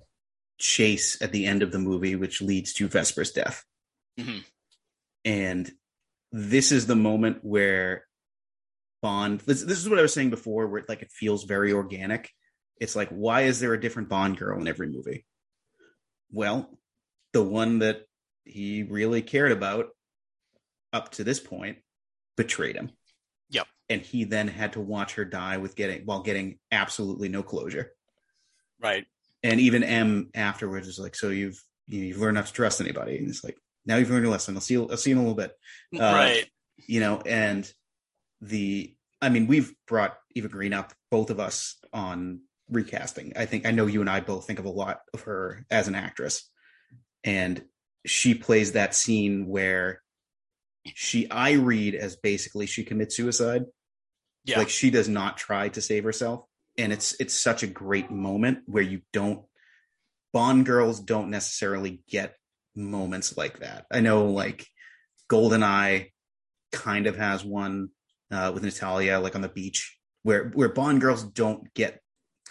[0.58, 3.66] chase at the end of the movie, which leads to Vesper's death.
[4.18, 4.44] Mhm.
[5.26, 5.72] And
[6.32, 8.06] this is the moment where
[9.02, 9.42] Bond.
[9.42, 12.32] This, this is what I was saying before, where it, like it feels very organic.
[12.80, 15.26] It's like, why is there a different Bond girl in every movie?
[16.32, 16.80] Well,
[17.34, 18.06] the one that
[18.46, 19.90] he really cared about
[20.92, 21.80] up to this point
[22.38, 22.92] betrayed him.
[23.50, 23.68] Yep.
[23.90, 27.92] And he then had to watch her die with getting while getting absolutely no closure.
[28.80, 29.06] Right.
[29.44, 32.80] And even M afterwards is like, so you've you know, you've learned not to trust
[32.82, 34.56] anybody, and it's like now you've learned your lesson.
[34.56, 35.52] I'll see you, I'll see you in a little bit.
[35.94, 36.46] Uh, right.
[36.88, 37.72] You know, and
[38.42, 43.34] the I mean, we've brought Eva Green up, both of us on recasting.
[43.36, 45.88] I think I know you and I both think of a lot of her as
[45.88, 46.50] an actress,
[47.24, 47.64] and
[48.06, 50.02] she plays that scene where
[50.86, 53.64] she I read as basically she commits suicide.
[54.46, 54.58] Yeah.
[54.58, 56.46] Like she does not try to save herself.
[56.78, 59.46] And it's it's such a great moment where you don't
[60.32, 62.36] Bond girls don't necessarily get
[62.76, 63.86] moments like that.
[63.92, 64.66] I know like
[65.30, 66.12] Goldeneye
[66.72, 67.90] kind of has one
[68.32, 72.02] uh, with Natalia, like on the beach, where where Bond girls don't get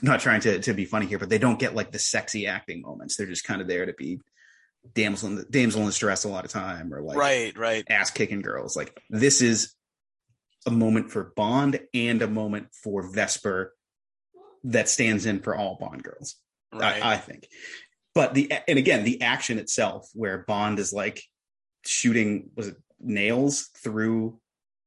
[0.01, 2.83] not trying to to be funny here, but they don't get like the sexy acting
[2.83, 3.17] moments.
[3.17, 4.21] They're just kind of there to be
[4.95, 7.57] damsel in, damsel in distress a lot of time, or like right.
[7.59, 7.85] Right.
[7.89, 8.77] ass kicking girls.
[8.77, 9.75] Like this is
[10.67, 13.73] a moment for Bond and a moment for Vesper
[14.64, 16.37] that stands in for all Bond girls.
[16.72, 17.05] Right.
[17.05, 17.48] I, I think.
[18.14, 21.22] But the and again the action itself, where Bond is like
[21.85, 24.38] shooting was it nails through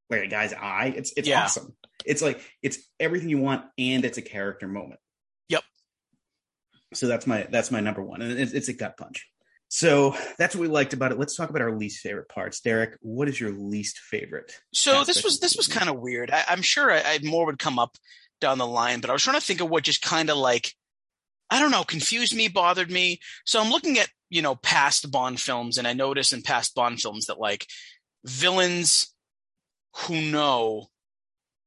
[0.09, 0.93] like a guy's eye.
[0.95, 1.43] It's it's Yeah.
[1.43, 1.75] awesome.
[2.05, 4.99] It's like it's everything you want, and it's a character moment.
[5.49, 5.63] Yep.
[6.93, 9.27] So that's my that's my number one, and it's, it's a gut punch.
[9.67, 11.19] So that's what we liked about it.
[11.19, 12.61] Let's talk about our least favorite parts.
[12.61, 14.53] Derek, what is your least favorite?
[14.73, 16.29] So this was this was kind of weird.
[16.31, 17.97] I, I'm sure I, I more would come up
[18.41, 20.73] down the line, but I was trying to think of what just kind of like
[21.49, 23.19] I don't know, confused me, bothered me.
[23.45, 26.99] So I'm looking at you know past Bond films, and I notice in past Bond
[27.01, 27.67] films that like
[28.23, 29.13] villains
[29.97, 30.87] who know,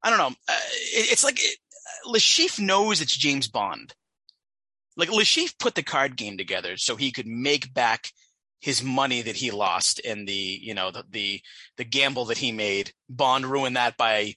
[0.02, 0.60] I don't know, uh,
[0.94, 1.58] it, it's like it,
[2.06, 3.94] Le Chiffre knows it's James Bond.
[4.96, 8.10] Like Le Chiffre put the card game together so he could make back
[8.60, 11.40] his money that he lost in the you know the the,
[11.76, 12.92] the gamble that he made.
[13.08, 14.34] Bond ruined that by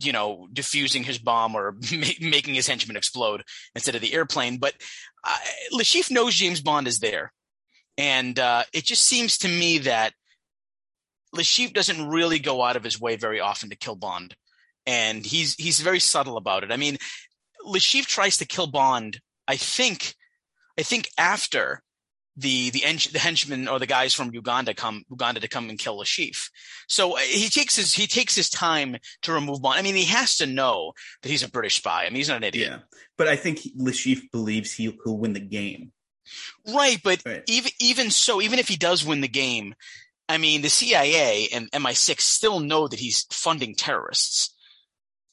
[0.00, 3.42] you know diffusing his bomb or ma- making his henchman explode
[3.74, 4.58] instead of the airplane.
[4.58, 4.74] But
[5.22, 5.36] uh,
[5.72, 7.32] Le Chiffre knows James Bond is there,
[7.96, 10.12] and uh, it just seems to me that
[11.32, 14.34] Le Chiffre doesn't really go out of his way very often to kill Bond,
[14.86, 16.72] and he's he's very subtle about it.
[16.72, 16.98] I mean,
[17.64, 19.20] Le Chiffre tries to kill Bond.
[19.46, 20.14] I think,
[20.78, 21.83] I think after
[22.36, 25.78] the the, ench- the henchmen or the guys from Uganda come Uganda to come and
[25.78, 26.50] kill Le Chiffre.
[26.88, 29.78] So uh, he takes his he takes his time to remove Bond.
[29.78, 30.92] I mean, he has to know
[31.22, 32.02] that he's a British spy.
[32.04, 32.68] I mean, he's not an idiot.
[32.70, 32.78] Yeah,
[33.16, 35.92] but I think he- Le Chiffre believes he he'll win the game
[36.72, 37.42] Right, but Right.
[37.46, 39.74] even even so, even if he does win the game,
[40.28, 44.54] I mean, the CIA and MI6 still know that he's funding terrorists.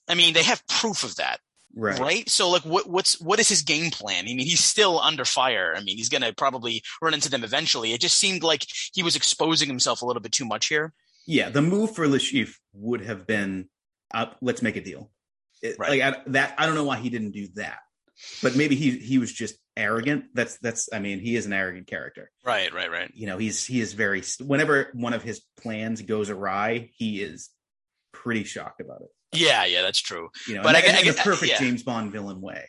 [0.07, 1.39] I mean, they have proof of that,
[1.75, 1.99] Right.
[1.99, 2.29] right?
[2.29, 4.25] So, like, what what's what is his game plan?
[4.25, 5.73] I mean, he's still under fire.
[5.75, 7.93] I mean, he's going to probably run into them eventually.
[7.93, 10.93] It just seemed like he was exposing himself a little bit too much here.
[11.27, 13.69] Yeah, the move for Le Chiffre would have been,
[14.13, 15.11] uh, let's make a deal.
[15.61, 16.01] It- Right.
[16.01, 17.77] Like I, that, I don't know why he didn't do that,
[18.41, 20.25] but maybe he he was just arrogant.
[20.33, 20.89] That's that's.
[20.91, 22.31] I mean, he is an arrogant character.
[22.43, 23.11] Right, right, right.
[23.13, 24.23] You know, he's he is very.
[24.43, 27.49] Whenever one of his plans goes awry, he is
[28.11, 29.09] pretty shocked about it.
[29.33, 30.29] Yeah, yeah, that's true.
[30.47, 31.59] You know, But in, I- in I- the uh, perfect yeah.
[31.59, 32.65] James Bond villain way.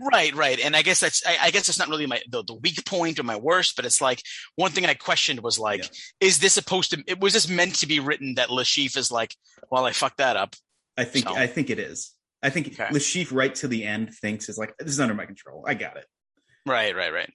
[0.00, 2.54] Right, right, and I guess that's I, I guess that's not really my the, the
[2.54, 4.22] weak point or my worst, but it's like
[4.54, 5.84] one thing I questioned was like,
[6.20, 7.02] is this supposed to?
[7.08, 9.34] It was this meant to be written that Le Chiffre is like,
[9.72, 10.54] well, I fucked that up.
[10.96, 12.12] I think So- I think it is.
[12.44, 12.86] I think Okay.
[12.92, 15.64] Le Chiffre right to the end thinks is like this is under my control.
[15.66, 16.06] I got it.
[16.64, 17.32] Right, right, right.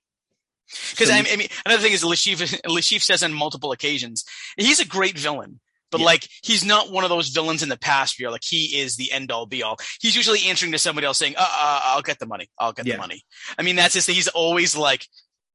[0.92, 2.62] Because So I, I mean, another thing is Le Chiffre.
[2.66, 4.24] Lashif says on multiple occasions
[4.58, 5.60] he's a great villain,
[5.92, 6.06] but Yeah.
[6.06, 9.12] like he's not one of those villains in the past where like he is the
[9.12, 9.78] end all be all.
[10.02, 12.50] He's usually answering to somebody else saying, uh, uh, "I'll get the money.
[12.60, 12.94] I'll get Yeah.
[12.96, 13.24] the money."
[13.58, 15.06] I mean, that's just he's always like,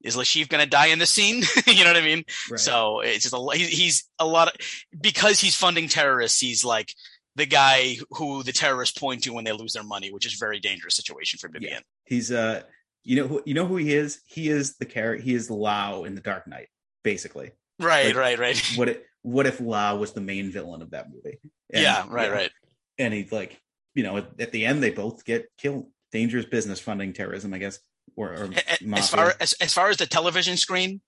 [0.03, 2.23] "Is Le Chiffre going to die in the scene?" you know what I mean?
[2.49, 2.59] Right.
[2.59, 4.53] So it's just a he's a lot of
[4.99, 6.39] because he's funding terrorists.
[6.39, 6.93] He's like
[7.35, 10.37] the guy who the terrorists point to when they lose their money, which is a
[10.37, 11.77] very dangerous situation for him to be Yeah.
[11.77, 11.83] in.
[12.05, 12.61] He's uh
[13.03, 14.21] you know who you know who he is?
[14.27, 16.67] He is the character he is Lau in the Dark Knight,
[17.03, 17.51] basically.
[17.79, 18.71] Right, Like, right, right.
[18.75, 21.39] What if what if Lau was the main villain of that movie?
[21.73, 22.51] And- yeah, right, right.
[22.99, 23.59] And he's like,
[23.95, 25.87] you know, at, at the end they both get killed.
[26.11, 27.79] Dangerous business funding terrorism, I guess.
[28.15, 28.97] Or, or A- a- mafia.
[28.99, 31.01] as far as as far as the television screen,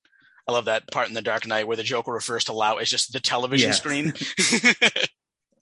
[0.47, 2.89] I love that part in the Dark Knight where the Joker refers to Lau as
[2.89, 3.73] just the television Yeah.
[3.75, 4.13] screen.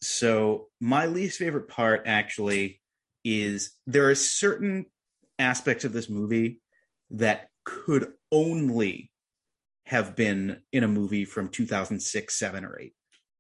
[0.02, 2.82] So my least favorite part actually
[3.24, 4.86] is there are certain
[5.40, 6.60] aspects of this movie
[7.12, 9.12] that could only
[9.86, 12.94] have been in a movie from 2006, 7 or 8.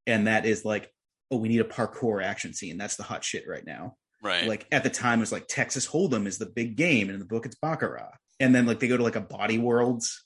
[0.08, 0.91] And that is like,
[1.32, 2.77] oh, we need a parkour action scene.
[2.77, 3.95] That's the hot shit right now.
[4.21, 4.47] right.
[4.47, 7.19] Like at the time it was like Texas Hold'em is the big game and in
[7.19, 8.12] the book it's Baccarat.
[8.39, 10.25] And then like they go to like a Body Worlds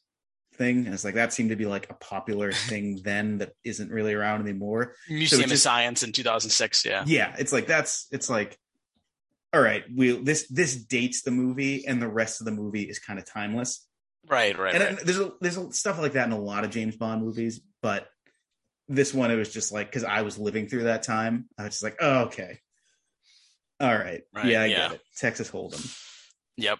[0.55, 3.91] thing and it's like that seemed to be like a popular thing then that isn't
[3.91, 6.83] really around anymore Museum of just- Science in 2006.
[6.83, 7.03] Yeah.
[7.05, 8.57] yeah it's like that's it's like
[9.53, 12.97] all right we this this dates the movie and the rest of the movie is
[12.99, 13.86] kind of timeless
[14.29, 14.57] Right.
[14.57, 14.75] Right.
[14.75, 15.05] and right.
[15.05, 18.07] there's a, there's a, stuff like that in a lot of james bond movies but
[18.89, 21.73] this one it was just like because i was living through that time i was
[21.73, 22.59] just like oh okay
[23.79, 24.75] all right, Right, yeah i yeah.
[24.89, 26.03] get it texas hold'em
[26.57, 26.79] Yep.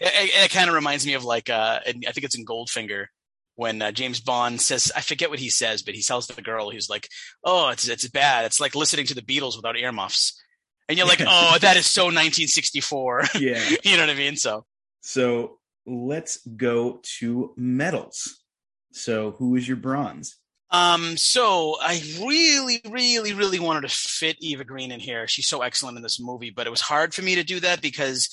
[0.00, 2.46] It, it, it kind of reminds me of like uh, and I think it's in
[2.46, 3.06] Goldfinger
[3.54, 6.70] when uh, James Bond says I forget what he says, but he tells the girl
[6.70, 7.08] who's like,
[7.44, 8.44] "Oh, it's it's bad.
[8.44, 10.40] It's like listening to the Beatles without earmuffs."
[10.88, 14.36] And you're like, "Oh, that is so 1964." yeah you know what I mean?
[14.36, 14.64] So
[15.00, 18.44] so let's go to medals
[18.92, 20.36] so who is your bronze
[20.70, 25.28] Um, so I really, really, really wanted to fit Eva Green in here.
[25.28, 27.82] She's so excellent in this movie, but it was hard for me to do that
[27.82, 28.30] because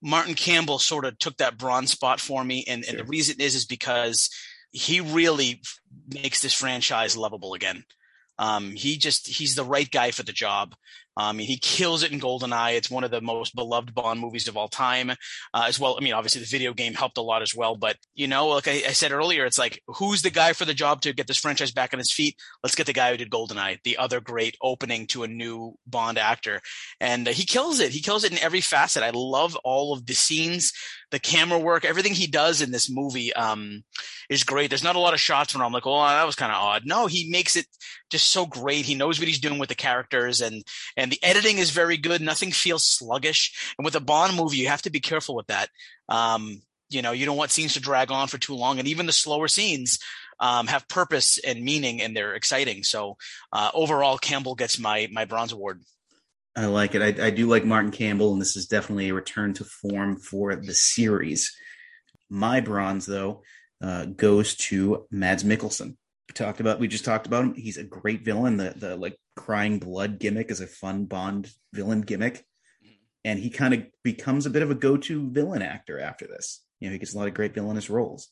[0.00, 2.64] Martin Campbell sort of took that bronze spot for me.
[2.66, 4.30] And, and the reason is, is because
[4.70, 5.60] he really
[6.08, 7.84] makes this franchise lovable again.
[8.38, 10.74] Um, he just, he's the right guy for the job.
[11.16, 12.76] Um, he kills it in GoldenEye.
[12.76, 15.96] It's one of the most beloved Bond movies of all time, uh, as well.
[15.98, 18.68] I mean, obviously the video game helped a lot as well, but you know, like
[18.68, 21.38] I, I said earlier, it's like, who's the guy for the job to get this
[21.38, 22.36] franchise back on its feet?
[22.62, 26.18] Let's get the guy who did GoldenEye, the other great opening to a new Bond
[26.18, 26.60] actor.
[27.00, 27.92] And uh, he kills it.
[27.92, 29.02] He kills it in every facet.
[29.02, 30.72] I love all of the scenes,
[31.10, 33.84] the camera work, everything he does in this movie, um,
[34.30, 34.70] is great.
[34.70, 36.82] There's not a lot of shots where I'm like, oh, that was kind of odd.
[36.86, 37.66] No, he makes it
[38.12, 38.84] just so great.
[38.84, 40.62] He knows what he's doing with the characters and,
[40.96, 42.20] and the editing is very good.
[42.20, 43.74] Nothing feels sluggish.
[43.76, 45.68] And with a Bond movie, you have to be careful with that.
[46.08, 49.06] Um, you know, you don't want scenes to drag on for too long, and even
[49.06, 49.98] the slower scenes
[50.38, 52.82] um, have purpose and meaning, and they're exciting.
[52.82, 53.16] So
[53.52, 55.80] uh, overall, Campbell gets my my bronze award.
[56.54, 57.00] I like it.
[57.00, 60.54] I, I do like Martin Campbell, and this is definitely a return to form for
[60.54, 61.56] the series.
[62.28, 63.42] My bronze, though,
[63.82, 65.96] uh, goes to Mads Mikkelsen.
[66.34, 66.80] Talked about.
[66.80, 67.54] We just talked about him.
[67.54, 68.56] He's a great villain.
[68.56, 72.44] The the like crying blood gimmick is a fun Bond villain gimmick,
[73.24, 76.64] and he kind of becomes a bit of a go to villain actor after this.
[76.80, 78.28] You know, he gets a lot of great villainous roles.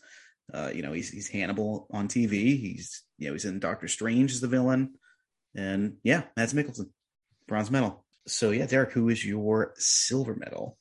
[0.53, 2.59] Uh, you know, he's he's Hannibal on TV.
[2.59, 4.95] He's you know he's in Doctor Strange as the villain,
[5.55, 6.91] and yeah, Mads Mikkelsen.
[7.47, 8.05] bronze medal.
[8.27, 10.77] So yeah, Derek, who is your silver medal?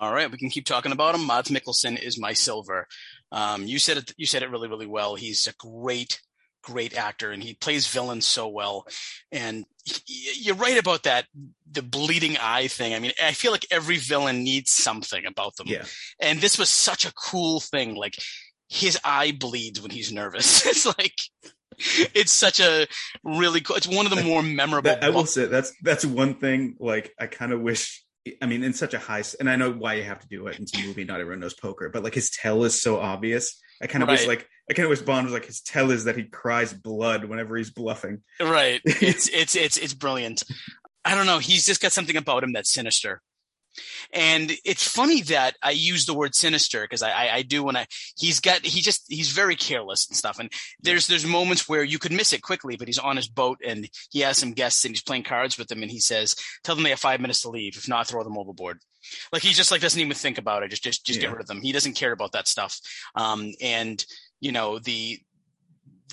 [0.00, 1.26] All right, we can keep talking about him.
[1.26, 2.86] Mads Mikkelsen is my silver.
[3.32, 4.12] Um, you said it.
[4.16, 5.14] You said it really, really well.
[5.14, 6.20] He's a great,
[6.64, 8.86] great actor and he plays villains so well.
[9.30, 9.64] And
[10.06, 11.26] you're right about that
[11.70, 12.94] the bleeding eye thing.
[12.94, 15.66] I mean, I feel like every villain needs something about them.
[15.68, 15.84] Yeah.
[16.20, 17.94] And this was such a cool thing.
[17.94, 18.16] Like
[18.68, 20.66] his eye bleeds when he's nervous.
[20.66, 21.14] it's like
[21.78, 22.86] it's such a
[23.22, 23.76] really cool.
[23.76, 24.90] It's one of the more memorable.
[24.90, 26.76] That, I will say that's that's one thing.
[26.78, 28.02] Like I kind of wish.
[28.40, 30.58] I mean, in such a high, and I know why you have to do it.
[30.58, 31.04] It's a movie.
[31.04, 33.60] Not everyone knows poker, but like his tell is so obvious.
[33.82, 34.18] I kind of Right.
[34.18, 36.72] wish like I kind of wish Bond was like his tell is that he cries
[36.72, 38.22] blood whenever he's bluffing.
[38.40, 38.80] Right.
[38.86, 40.42] It's it's it's it's brilliant.
[41.04, 41.38] I don't know.
[41.38, 43.20] He's just got something about him that's sinister.
[44.12, 47.76] And it's funny that I use the word sinister because I, I I do when
[47.76, 50.38] I he's got he just he's very careless and stuff.
[50.38, 53.58] And there's there's moments where you could miss it quickly, but he's on his boat
[53.66, 56.76] and he has some guests and he's playing cards with them and he says, "Tell
[56.76, 57.76] them they have five minutes to leave.
[57.76, 58.78] If not, throw them overboard."
[59.32, 60.70] Like he just like doesn't even think about it.
[60.70, 61.26] Just just just Yeah.
[61.28, 61.62] get rid of them.
[61.62, 62.78] He doesn't care about that stuff.
[63.14, 64.04] Um, and
[64.40, 65.18] you know the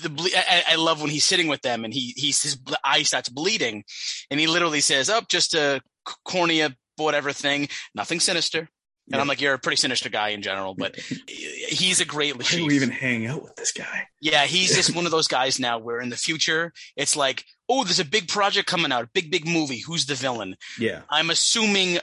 [0.02, 3.02] the ble- I, I love when he's sitting with them and he he's his eye
[3.02, 3.84] starts bleeding,
[4.30, 5.80] and he literally says, "Oh, just a
[6.24, 8.68] cornea, whatever thing, nothing sinister."
[9.08, 9.20] And Yeah.
[9.20, 10.96] I'm like, "You're a pretty sinister guy in general, but
[11.28, 14.06] he's a great Why do we even hang out with this guy?
[14.20, 17.84] Yeah, he's just one of those guys now where in the future it's like, oh,
[17.84, 19.80] there's a big project coming out, a big big movie.
[19.80, 20.56] Who's the villain?
[20.78, 21.98] Yeah, I'm assuming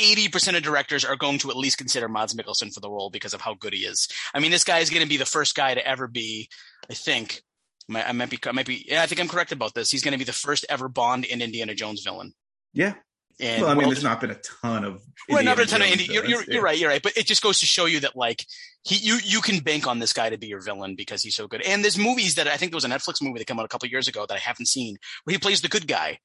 [0.00, 3.34] 80% of directors are going to at least consider Mads Mikkelsen for the role because
[3.34, 4.08] of how good he is.
[4.34, 6.48] I mean, this guy is going to be the first guy to ever be,
[6.90, 7.42] I think,
[7.92, 9.90] I might be, I might be, yeah, I think I'm correct about this.
[9.90, 12.32] He's going to be the first ever Bond and Indiana Jones villain.
[12.72, 12.94] yeah.
[13.40, 15.66] And well, I mean, World- there's not been a ton of Right, not Indiana a
[15.66, 16.04] ton of Indy.
[16.04, 16.48] You're, you're, villains.
[16.48, 16.78] you're right.
[16.78, 17.02] You're right.
[17.02, 18.44] But it just goes to show you that like
[18.82, 21.46] he, you, you can bank on this guy to be your villain because he's so
[21.46, 21.60] good.
[21.62, 23.68] And there's movies that I think there was a Netflix movie that came out a
[23.68, 26.18] couple years ago that I haven't seen where he plays the good guy.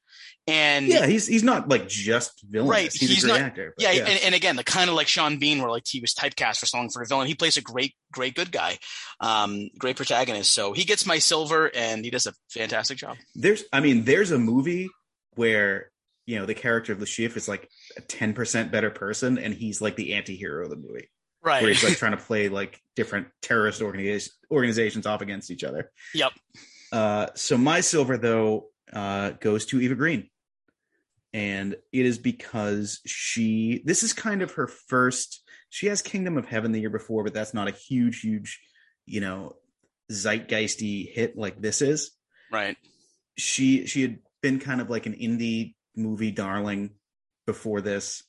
[0.47, 2.69] And Yeah, he's he's not like just villain.
[2.69, 3.73] Right, He's, he's a great not- actor.
[3.77, 6.13] but yeah, And, and again, the kind of like Sean Bean, where like he was
[6.13, 7.27] typecast for Song for a Villain.
[7.27, 8.77] He plays a great, great good guy,
[9.19, 10.53] um, great protagonist.
[10.53, 13.17] So he gets my silver, and he does a fantastic job.
[13.35, 14.89] there's i mean there's a movie
[15.35, 15.91] where
[16.25, 19.81] you know the character of the chief is like a 10% better person and he's
[19.81, 21.09] like the anti-hero of the movie
[21.43, 21.61] Right.
[21.61, 25.91] where he's like trying to play like different terrorist organiz- organizations off against each other
[26.13, 26.31] Yep.
[26.91, 30.29] uh so my silver though uh goes to eva green
[31.33, 36.45] and it is because she this is kind of her first she has kingdom of
[36.47, 38.61] heaven the year before but that's not a huge huge
[39.05, 39.53] you know
[40.11, 42.11] zeitgeisty hit like this is
[42.51, 42.77] right.
[43.37, 46.91] she she had been kind of like an indie movie darling
[47.45, 48.23] before this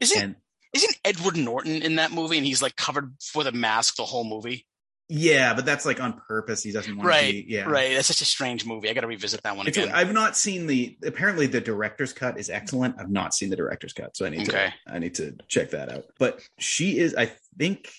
[0.00, 0.36] Isn't and
[0.74, 4.24] isn't Edward Norton in that movie, and he's like covered with a mask the whole
[4.24, 4.66] movie?
[5.12, 7.26] yeah but that's like on purpose he doesn't want Right.
[7.26, 7.94] to be yeah Right.
[7.94, 8.88] That's such a strange movie.
[8.88, 9.92] I got to revisit that one It's- again.
[9.92, 12.94] I've not seen the apparently the director's cut is excellent.
[12.96, 14.72] I've not seen the director's cut, so I need Okay.
[14.86, 16.04] to I need to check that out.
[16.20, 17.90] But she is I think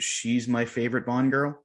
[0.00, 1.63] she's my favorite Bond girl.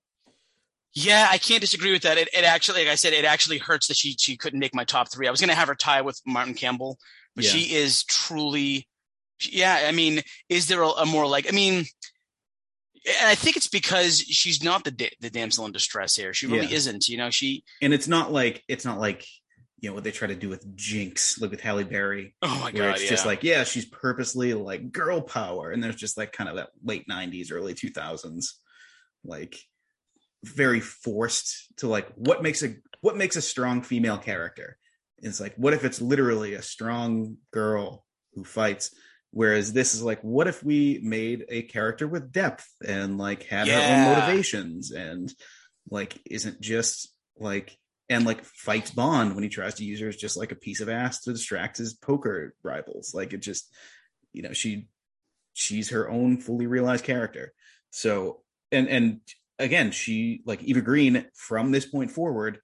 [0.93, 2.17] Yeah, I can't disagree with that.
[2.17, 4.83] It, it actually, like I said, it actually hurts that she she couldn't make my
[4.83, 5.27] top three.
[5.27, 6.97] I was going to have her tie with Martin Campbell,
[7.35, 7.51] but Yeah.
[7.51, 8.87] she is truly,
[9.49, 9.83] yeah.
[9.87, 11.47] I mean, is there a, a more like?
[11.47, 11.85] I mean,
[13.05, 16.33] and I think it's because she's not the da- the damsel in distress here.
[16.33, 16.75] She really Yeah.
[16.77, 17.07] isn't.
[17.07, 17.63] You know, she.
[17.81, 19.25] And it's not like it's not like
[19.81, 22.71] you know what they try to do with Jinx, like with Halle Berry, Oh my
[22.71, 22.95] god!
[22.95, 23.09] it's Yeah.
[23.11, 26.69] just like yeah, she's purposely like girl power, and there's just like kind of that
[26.83, 28.55] late '90s, early 2000s,
[29.23, 29.55] like
[30.43, 34.77] very forced to like what makes a what makes a strong female character.
[35.19, 38.95] It's like what if it's literally a strong girl who fights,
[39.31, 43.67] whereas this is like what if we made a character with depth and like had
[43.67, 45.33] her own motivations and
[45.89, 47.77] like isn't just like
[48.09, 50.81] and like fights Bond when he tries to use her as just like a piece
[50.81, 53.13] of ass to distract his poker rivals.
[53.13, 53.71] Like it just,
[54.33, 54.87] you know, she
[55.53, 57.53] she's her own fully realized character.
[57.91, 59.19] So and and
[59.59, 62.59] again, she like Eva Green from this point forward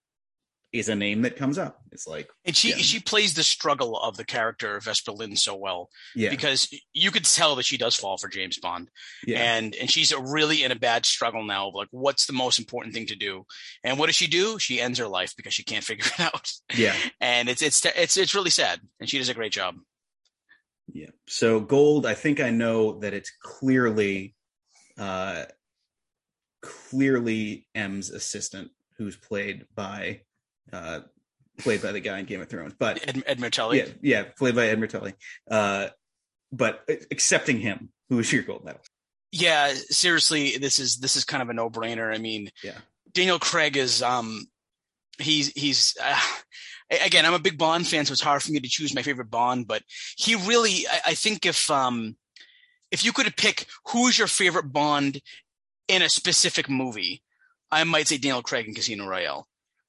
[0.74, 1.80] is a name that comes up.
[1.92, 2.78] It's like and she yeah.
[2.78, 7.12] she plays the struggle of the character of Vesper Lynd so well yeah, because you
[7.12, 8.90] could tell that she does fall for James Bond.
[9.26, 12.60] yeah, and and she's really in a bad struggle now of like what's the most
[12.60, 13.46] important thing to do
[13.84, 16.52] and what does she do she ends her life because she can't figure it out
[16.76, 19.76] yeah, and it's it's it's it's really sad and she does a great job
[20.94, 21.10] yeah.
[21.28, 24.36] So gold, I think I know that it's clearly
[24.98, 25.46] uh
[26.66, 30.22] clearly M's assistant who's played by
[30.74, 31.02] uh
[31.60, 32.74] played by the guy in Game of Thrones.
[32.78, 33.78] But ed, Edmure Tully.
[33.80, 35.14] yeah, yeah, played by Edmure Tully.
[35.50, 35.88] Uh,
[36.52, 38.82] but accepting him, who is your gold medal?
[39.32, 42.78] yeah seriously this is this is kind of a no-brainer i mean Yeah.
[43.12, 44.46] daniel craig is um
[45.20, 46.22] he's he's uh,
[47.04, 49.30] again i'm a big bond fan so it's hard for me to choose my favorite
[49.30, 49.82] bond but
[50.16, 52.16] he really i, I think if um
[52.92, 55.20] if you could pick who's your favorite bond
[55.88, 57.22] in a specific movie
[57.72, 59.48] i might say daniel craig in casino royale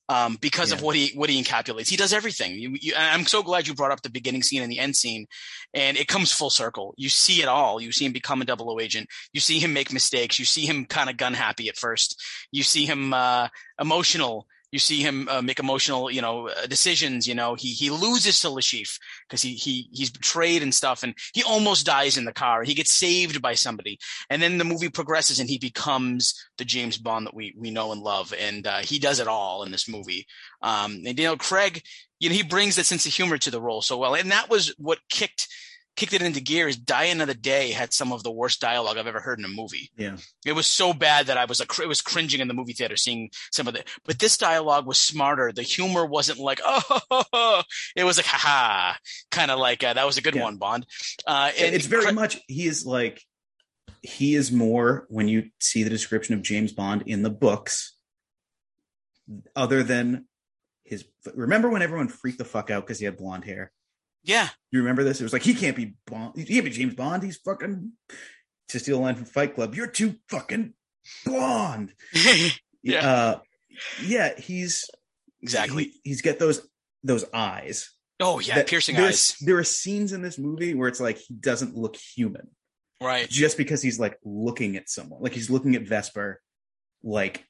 [0.08, 0.76] um, because Yeah.
[0.76, 1.88] of what he what he encapsulates.
[1.88, 2.52] He does everything.
[2.54, 5.26] You, you, I'm so glad you brought up the beginning scene and the end scene,
[5.74, 6.94] and it comes full circle.
[6.96, 7.80] You see it all.
[7.80, 9.08] You see him become a double O agent.
[9.32, 10.38] You see him make mistakes.
[10.38, 12.22] You see him kind of gun happy at first.
[12.52, 13.48] You see him uh,
[13.80, 14.46] emotional.
[14.72, 17.26] You see him uh, make emotional, you know, uh, decisions.
[17.26, 18.98] You know, he he loses to Le Chiffre
[19.28, 22.62] because he he he's betrayed and stuff, and he almost dies in the car.
[22.62, 23.98] He gets saved by somebody,
[24.28, 27.92] and then the movie progresses, and he becomes the James Bond that we we know
[27.92, 30.26] and love, and uh, he does it all in this movie.
[30.62, 31.82] Um, and Daniel Craig,
[32.18, 34.50] you know, he brings that sense of humor to the role so well, and that
[34.50, 35.48] was what kicked
[35.96, 36.68] kicked it into gear.
[36.68, 39.48] Is Die Another Day had some of the worst dialogue I've ever heard in a
[39.48, 39.90] movie.
[39.96, 40.16] Yeah.
[40.44, 42.96] It was so bad that I was like, it was cringing in the movie theater
[42.96, 45.52] seeing some of the, but this dialogue was smarter.
[45.52, 47.62] The humor wasn't like, oh,
[47.96, 48.94] it was like, haha,
[49.30, 50.44] kind of like, uh, that was a good Yeah.
[50.44, 50.86] one, Bond.
[51.26, 53.22] Uh, and it's very Cra- much he is like
[54.02, 57.96] he is more when you see the description of James Bond in the books
[59.56, 60.26] other than
[60.84, 63.72] his remember when everyone freaked the fuck out because he had blonde hair
[64.26, 66.94] yeah, you remember this it was like he can't be Bond he can't be James
[66.94, 67.92] Bond he's fucking
[68.68, 70.74] to steal a line from Fight Club you're too fucking
[71.24, 71.94] blonde
[72.82, 73.08] Yeah.
[73.10, 73.38] uh
[74.04, 74.90] yeah he's
[75.42, 75.84] exactly.
[75.84, 76.66] he- he's got those
[77.04, 79.36] those eyes oh yeah, that- piercing eyes.
[79.40, 82.48] there are scenes in this movie where it's like he doesn't look human
[83.00, 83.28] Right.
[83.28, 86.40] just because he's like looking at someone, like he's looking at Vesper,
[87.04, 87.44] like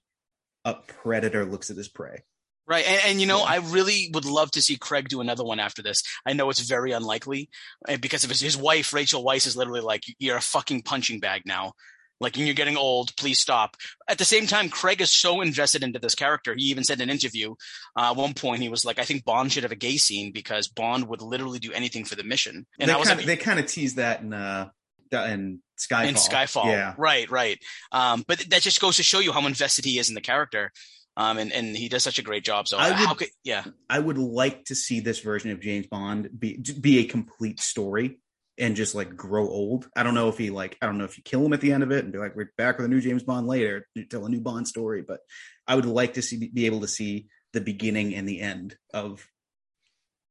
[0.65, 2.25] a predator looks at his prey.
[2.67, 2.87] Right.
[2.87, 3.43] And, and you know.
[3.43, 6.03] I really would love to see Craig do another one after this.
[6.27, 7.49] I know it's very unlikely
[7.89, 11.21] uh, because of his, his wife, Rachel Weisz, is literally like, you're a fucking punching
[11.21, 11.75] bag now.
[12.19, 13.15] Like, and you're getting old.
[13.17, 13.77] Please stop.
[14.09, 16.55] At the same time, Craig is so invested into this character.
[16.57, 17.55] He even said in an interview
[17.97, 20.33] uh, at one point, he was like, I think Bond should have a gay scene
[20.33, 22.67] because Bond would literally do anything for the mission.
[22.81, 24.71] And they I was kind like, of they kind of tease that in uh
[25.13, 26.09] in Skyfall.
[26.09, 26.65] in Skyfall.
[26.65, 26.95] Yeah.
[26.97, 27.59] Right, right.
[27.93, 30.73] Um, but that just goes to show you how invested he is in the character.
[31.19, 32.69] Um, and, and he does such a great job.
[32.69, 35.87] So I how would- could, yeah, I would like to see this version of James
[35.87, 38.21] Bond be be a complete story
[38.59, 39.89] and just like grow old.
[39.97, 41.73] I don't know if he like I don't know if you kill him at the
[41.73, 44.27] end of it and be like we're back with a new James Bond later, tell
[44.27, 45.21] a new Bond story, but
[45.67, 49.27] I would like to see be able to see the beginning and the end of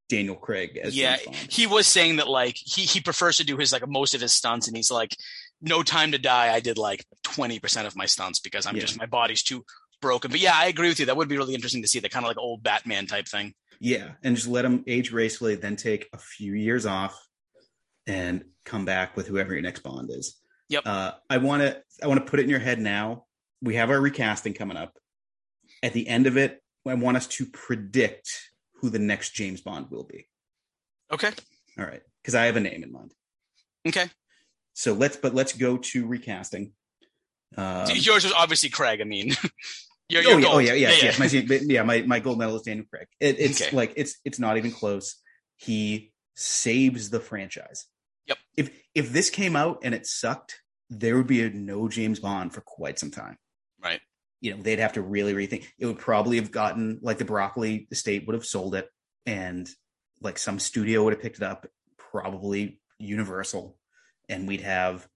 [0.08, 1.16] Daniel Craig as yeah.
[1.50, 4.32] He was saying that like he, he prefers to do his like most of his
[4.32, 5.16] stunts and he's like,
[5.60, 6.54] no time to die.
[6.54, 8.82] I did like 20% of my stunts because I'm Yeah.
[8.82, 9.64] just, my body's too
[10.06, 10.30] broken.
[10.30, 11.06] But yeah, I agree with you.
[11.06, 13.54] That would be really interesting to see the kind of like old Batman type thing.
[13.80, 17.20] Yeah, and just let him age gracefully, then take a few years off
[18.06, 20.40] and come back with whoever your next Bond is.
[20.68, 20.82] Yep.
[20.86, 23.24] Uh, I want to I want to put it in your head now.
[23.60, 24.96] We have our recasting coming up.
[25.82, 28.30] At the end of it, I want us to predict
[28.76, 30.28] who the next James Bond will be.
[31.12, 31.32] Okay.
[31.78, 33.12] All right, because I have a name in mind.
[33.88, 34.06] Okay.
[34.74, 36.72] So let's but let's go to recasting.
[37.56, 39.00] Um, Yours was obviously Craig.
[39.00, 39.34] I mean,
[40.08, 41.18] you're, oh, you're yeah, oh yeah, yes, yes.
[41.18, 43.06] My, yeah, my my gold medal is Daniel Craig.
[43.20, 43.76] It, it's Okay.
[43.76, 45.16] like it's it's not even close.
[45.56, 47.86] He saves the franchise.
[48.26, 48.38] Yep.
[48.56, 52.52] If if this came out and it sucked, there would be a no James Bond
[52.54, 53.36] for quite some time.
[53.82, 54.00] Right.
[54.40, 55.66] You know, they'd have to really rethink.
[55.78, 58.88] It would probably have gotten like the Broccoli estate would have sold it,
[59.24, 59.68] and
[60.20, 61.66] like some studio would have picked it up,
[61.98, 63.76] probably Universal,
[64.28, 65.06] and we'd have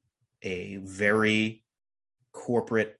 [0.42, 1.62] a very
[2.32, 2.99] corporate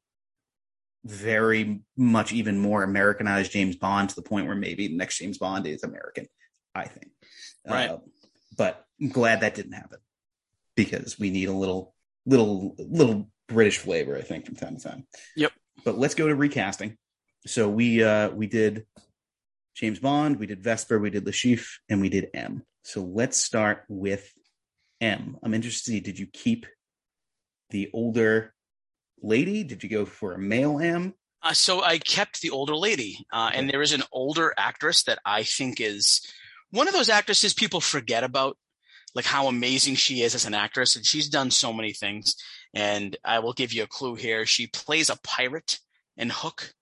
[1.04, 5.38] very much even more Americanized James Bond to the point where maybe the next James
[5.38, 6.26] Bond is American,
[6.74, 7.10] I think.
[7.66, 7.90] Right.
[7.90, 7.98] Uh,
[8.56, 9.98] but I'm glad that didn't happen
[10.76, 11.94] because we need a little,
[12.26, 15.06] little, little British flavor, I think, from time to time.
[15.36, 15.52] Yep.
[15.84, 16.96] But let's go to recasting.
[17.46, 18.84] So we uh we did
[19.74, 22.62] James Bond, we did Vesper, we did Le Chiffre, and we did M.
[22.84, 24.30] So let's start with
[25.00, 25.38] M.
[25.42, 25.84] I'm interested.
[25.86, 26.66] to see, Did you keep
[27.70, 28.52] the older
[29.22, 29.64] lady?
[29.64, 31.14] Did you go for a male M?
[31.42, 35.20] Uh, so I kept the older lady, uh, and there is an older actress that
[35.24, 36.20] I think is
[36.70, 38.58] one of those actresses people forget about,
[39.14, 42.36] like how amazing she is as an actress, and she's done so many things.
[42.74, 45.78] And I will give you a clue here: she plays a pirate
[46.16, 46.74] in Hook,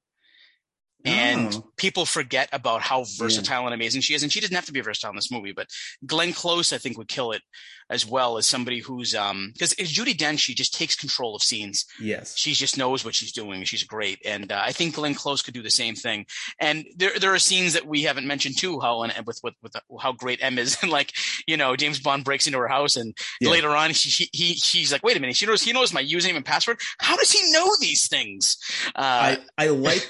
[1.04, 1.70] and Oh.
[1.76, 4.22] people forget about how versatile and amazing she is.
[4.22, 5.68] And she doesn't have to be versatile in this movie, but
[6.06, 7.42] Glenn Close, I think, would kill it
[7.90, 11.86] as well as somebody who's um because Judi Dench, she just takes control of scenes
[11.98, 12.36] Yes.
[12.36, 13.64] she just knows what she's doing.
[13.64, 16.26] She's great, and uh, I think Glenn Close could do the same thing.
[16.60, 19.72] And there, there are scenes that we haven't mentioned too, how and with with, with
[20.00, 21.12] how great M is, and like
[21.46, 23.50] you know, James Bond breaks into her house, and Yeah.
[23.50, 26.02] later on, she, she he she's like, wait a minute, she knows he knows my
[26.04, 26.80] username and password.
[26.98, 28.58] How does he know these things?
[28.94, 30.06] Uh, I, I like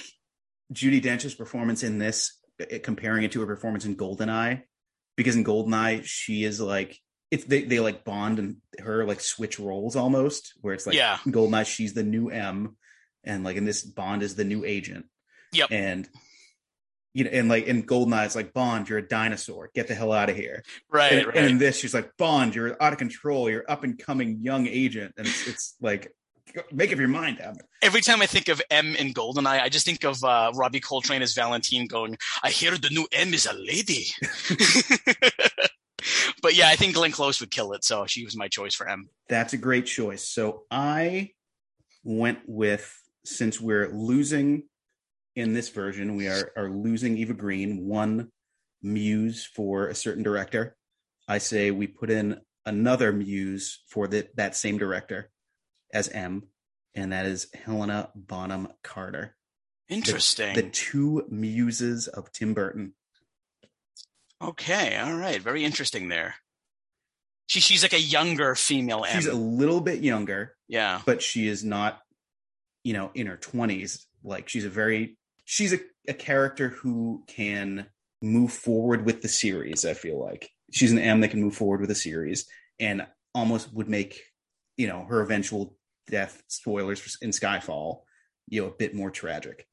[0.73, 4.63] Judi Dench's performance in this, uh, comparing it to her performance in Goldeneye,
[5.17, 6.99] because in Goldeneye she is like
[7.31, 11.19] it's they, they like Bond and her like switch roles almost, where it's like Yeah.
[11.27, 12.77] in Goldeneye she's the new M,
[13.25, 15.07] and like in this Bond is the new agent.
[15.53, 15.69] Yep.
[15.71, 16.09] And
[17.15, 20.13] you know, and like in Goldeneye, it's like Bond, you're a dinosaur, get the hell
[20.13, 20.63] out of here.
[20.91, 21.37] Right, and, right.
[21.37, 24.67] and in this, she's like Bond, you're out of control, you're up and coming young
[24.67, 26.13] agent, and it's, it's like
[26.73, 27.41] make up your mind.
[27.83, 31.23] Every time I think of M in Goldeneye, I just think of uh, Robbie Coltrane
[31.23, 34.07] as Valentine going, I hear the new M is a lady.
[36.43, 37.85] but yeah, I think Glenn Close would kill it.
[37.85, 39.09] So she was my choice for M.
[39.29, 40.29] That's a great choice.
[40.29, 41.31] So I
[42.05, 42.95] went with
[43.25, 44.65] since we're losing
[45.37, 48.31] in this version, we are are losing Eva Green one
[48.83, 50.77] muse for a certain director.
[51.29, 55.31] I say we put in another muse for the, that same director
[55.93, 56.45] as M,
[56.95, 59.37] and that is Helena Bonham Carter.
[59.89, 60.55] The- Interesting.
[60.55, 62.95] The, two muses of Tim Burton.
[64.43, 66.37] okay, all right, very interesting there.
[67.47, 69.17] She she's like a younger female M.
[69.17, 71.01] She's a little bit younger, yeah.
[71.07, 72.01] but she is not,
[72.85, 74.07] you know, in her twenties.
[74.23, 75.17] Like she's a very
[75.47, 77.87] she's a, a character who can
[78.21, 79.87] move forward with the series.
[79.87, 82.47] I feel like she's an M that can move forward with a series
[82.79, 84.21] and almost would make,
[84.77, 85.78] you know, her eventual
[86.11, 88.01] death spoilers in Skyfall,
[88.49, 89.67] you know, a bit more tragic.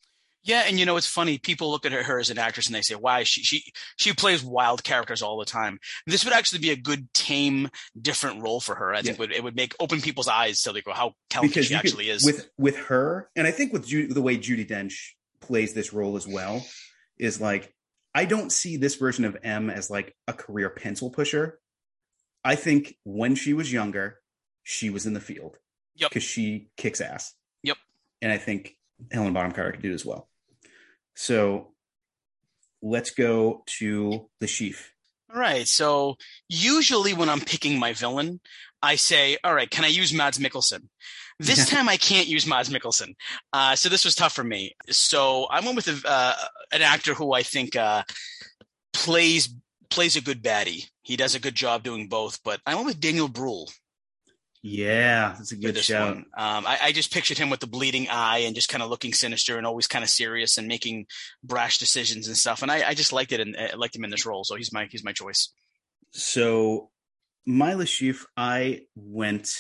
[0.44, 1.40] Yeah, and you know it's funny.
[1.40, 3.64] People look at her as an actress and they say, "Why she she
[3.98, 7.70] she plays wild characters all the time." This would actually be a good tame,
[8.00, 8.94] different role for her.
[8.94, 9.22] I think Yeah.
[9.22, 11.88] would it would make open people's eyes so they go, "How talented she you could-
[11.88, 14.94] actually is." with with her, and I think with Ju- the way Judi Dench
[15.42, 16.64] plays this role as well
[17.18, 17.74] is like
[18.14, 21.60] I don't see this version of M as like a career pencil pusher.
[22.44, 24.22] I think when she was younger,
[24.62, 25.58] she was in the field.
[25.96, 26.10] Yep.
[26.10, 27.34] Because she kicks ass.
[27.64, 27.78] Yep.
[28.22, 28.76] And I think
[29.12, 30.28] Helen Bonham Carter could do it as well.
[31.16, 31.72] So
[32.82, 34.90] let's go to Le Chiffre.
[35.34, 35.68] All right.
[35.68, 36.18] So
[36.48, 38.40] usually when I'm picking my villain,
[38.82, 40.88] I say, all right, can I use Mads Mikkelsen?
[41.40, 43.16] This time I can't use Mads Mikkelsen.
[43.52, 44.76] Uh, so this was tough for me.
[44.90, 46.36] So I went with a, uh,
[46.72, 48.04] an actor who I think uh,
[48.94, 49.54] plays
[49.90, 50.90] plays a good baddie.
[51.04, 53.70] He does a good job doing both, but I went with Daniel Bruhl
[54.68, 56.16] Yeah, that's a good shout.
[56.16, 56.26] one.
[56.36, 59.14] Um, I, I just pictured him with the bleeding eye and just kind of looking
[59.14, 61.06] sinister and always kind of serious and making
[61.44, 62.64] brash decisions and stuff.
[62.64, 64.44] And I, I just liked it and I liked him in this role.
[64.44, 65.54] So he's my he's my choice.
[66.14, 66.90] So
[67.46, 69.52] my Le Chiffre, I went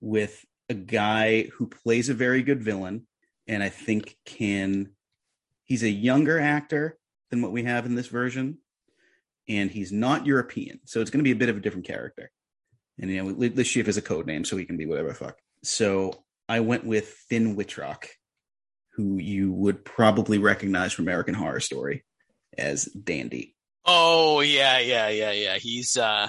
[0.00, 3.06] with a guy who plays a very good villain,
[3.46, 4.90] and I think can
[5.66, 6.98] he's a younger actor
[7.30, 8.58] than what we have in this version,
[9.48, 12.32] and he's not European, so it's going to be a bit of a different character.
[12.98, 15.14] And you know, Le Chiffre is a code name, so he can be whatever the
[15.14, 15.38] fuck.
[15.62, 18.08] So I went with Finn Wittrock,
[18.94, 22.04] who you would probably recognize from American Horror Story
[22.56, 23.54] as Dandy.
[23.84, 25.58] Oh yeah, yeah, yeah, yeah.
[25.58, 26.28] He's uh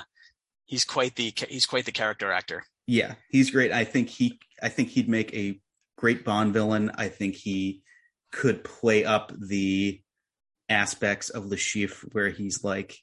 [0.65, 2.63] he's quite the he's quite the character actor.
[2.85, 3.71] Yeah, he's great.
[3.71, 5.59] I think he I think he'd make a
[5.97, 6.91] great Bond villain.
[6.95, 7.81] I think he
[8.31, 10.01] could play up the
[10.69, 12.97] aspects of Le Chiffre where he's like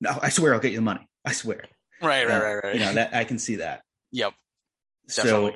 [0.00, 1.08] No, I swear I'll get you the money.
[1.24, 1.64] I swear.
[2.00, 2.74] Right, right, right, right.
[2.74, 3.82] You know, that I can see that.
[4.12, 4.34] Yep.
[5.08, 5.52] So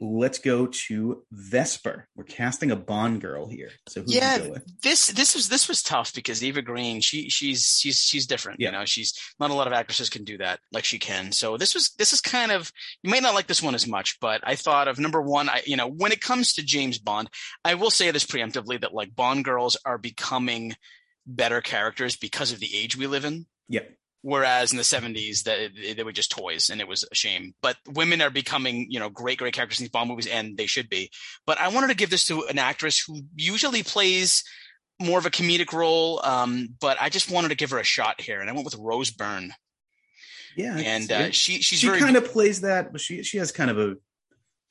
[0.00, 2.08] let's go to Vesper.
[2.16, 3.70] We're casting a Bond girl here.
[3.88, 4.80] So who Yeah, do you go with?
[4.82, 8.60] This this was this was tough because Eva Green, she she's she's she's different.
[8.60, 8.68] Yeah.
[8.68, 11.32] You know, she's not a lot of actresses can do that like she can.
[11.32, 12.72] So this was this is kind of
[13.02, 15.48] you might not like this one as much, but I thought of number one.
[15.48, 17.28] I you know when it comes to James Bond,
[17.64, 20.74] I will say this preemptively that like Bond girls are becoming
[21.26, 23.46] better characters because of the age we live in.
[23.68, 23.90] Yep.
[24.22, 27.54] Whereas in the 70s, that they were just toys, and it was a shame.
[27.62, 30.66] But women are becoming, you know, great, great characters in these Bond movies, and they
[30.66, 31.10] should be.
[31.46, 34.44] But I wanted to give this to an actress who usually plays
[35.00, 38.20] more of a comedic role, um, but I just wanted to give her a shot
[38.20, 39.54] here, and I went with Rose Byrne,
[40.54, 40.76] Yeah.
[40.76, 43.70] And uh, she she's she very kind of plays that, but she she has kind
[43.70, 43.96] of a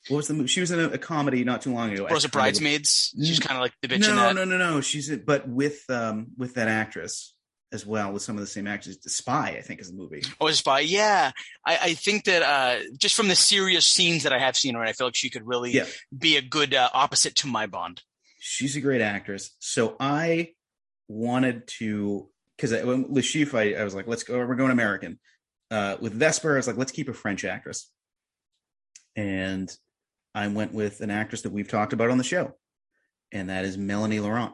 [0.08, 0.48] what was the movie?
[0.48, 2.04] She was in a, a comedy not too long ago.
[2.04, 3.14] Rosa kind of a- Bridesmaids.
[3.20, 4.34] She's kind of like the bitch no, in that.
[4.36, 4.80] no, no, no.
[4.80, 7.34] She's in, but with um with that actress
[7.72, 8.98] as well, with some of the same actors.
[8.98, 10.22] The Spy, I think, is the movie.
[10.40, 10.80] Oh, a spy.
[10.80, 11.30] Yeah,
[11.64, 14.82] I, I think that uh, just from the serious scenes that I have seen her,
[14.82, 15.86] I feel like she could really Yeah.
[16.16, 18.02] be a good uh, opposite to my Bond.
[18.40, 19.54] She's a great actress.
[19.60, 20.50] So I
[21.08, 22.80] wanted to because Le
[23.60, 24.36] I, I was like, let's go.
[24.38, 25.18] We're going American.
[25.70, 27.90] Uh, with Vesper, I was like, let's keep a French actress.
[29.16, 29.74] And
[30.34, 32.54] I went with an actress that we've talked about on the show,
[33.32, 34.52] and that is Melanie Laurent.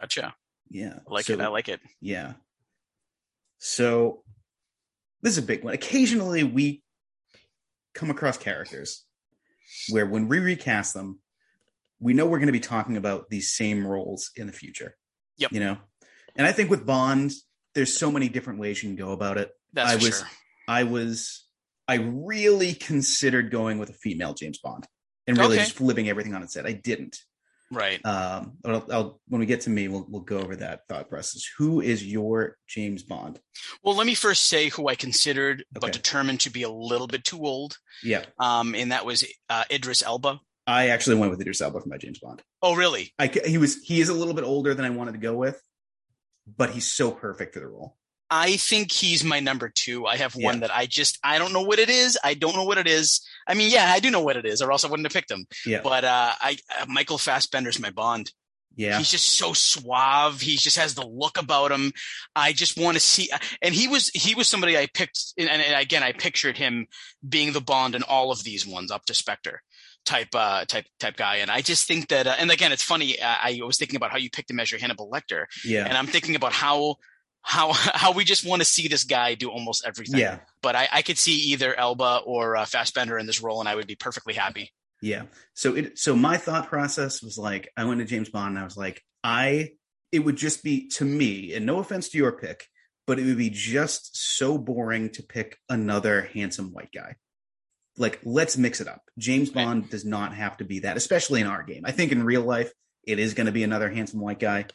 [0.00, 0.34] Gotcha.
[0.70, 1.40] Yeah, I like So- it.
[1.40, 1.80] I like it.
[2.00, 2.34] Yeah.
[3.58, 4.22] So
[5.22, 5.74] this is a big one.
[5.74, 6.82] Occasionally we
[7.94, 9.04] come across characters
[9.90, 11.20] where when we recast them,
[12.00, 14.96] we know we're going to be talking about these same roles in the future.
[15.38, 15.52] Yep.
[15.52, 15.76] You know?
[16.36, 17.32] And I think with Bond,
[17.74, 19.50] there's so many different ways you can go about it.
[19.72, 20.28] That's I was sure.
[20.68, 21.44] I was
[21.88, 24.86] I really considered going with a female James Bond
[25.26, 25.64] and really Okay.
[25.64, 26.66] just flipping everything on its head.
[26.66, 27.18] I didn't.
[27.70, 28.04] Right.
[28.04, 31.42] Um, I'll, I'll, when we get to me, we'll we'll go over that thought process.
[31.58, 33.38] Who is your James Bond?
[33.82, 35.80] Well, let me first say who I considered Okay.
[35.80, 37.76] but determined to be a little bit too old.
[38.02, 40.40] Yeah, Um, and that was uh, Idris Elba.
[40.66, 42.42] I actually went with Idris Elba for my James Bond.
[42.62, 43.12] Oh, really?
[43.18, 45.60] I he was he is a little bit older than I wanted to go with,
[46.56, 47.96] but he's so perfect for the role.
[48.30, 50.06] I think he's my number two.
[50.06, 50.60] I have one Yeah.
[50.66, 52.18] that I just I don't know what it is.
[52.22, 53.26] I don't know what it is.
[53.46, 55.30] I mean, yeah, I do know what it is, or else I wouldn't have picked
[55.30, 55.46] him.
[55.64, 58.30] Yeah, But uh, I uh, Michael Fassbender's my Bond.
[58.76, 60.40] yeah, He's just so suave.
[60.42, 61.92] He just has the look about him.
[62.36, 63.30] I just want to see.
[63.62, 65.32] And he was he was somebody I picked.
[65.38, 66.86] And, and again, I pictured him
[67.26, 69.62] being the Bond in all of these ones up to Spectre
[70.04, 71.36] type uh type type guy.
[71.36, 72.26] And I just think that.
[72.26, 73.20] Uh, and again, it's funny.
[73.22, 75.96] I, I was thinking about how you picked him as your Hannibal Lecter, yeah, and
[75.96, 76.96] I'm thinking about how.
[77.42, 80.20] How how we just want to see this guy do almost everything.
[80.20, 83.68] yeah, But I, I could see either Elba or uh, Fassbender in this role, and
[83.68, 84.72] I would be perfectly happy.
[85.00, 85.24] yeah.
[85.54, 88.64] So it so my thought process was like I went to James Bond and I
[88.64, 89.70] was like I
[90.10, 92.64] it would just be to me, and no offense to your pick,
[93.06, 97.16] but it would be just so boring to pick another handsome white guy.
[97.96, 99.02] Like let's mix it up.
[99.18, 99.50] James.
[99.50, 101.82] Bond does not have to be that, especially in our game.
[101.84, 102.72] I think in real life
[103.04, 104.66] it is going to be another handsome white guy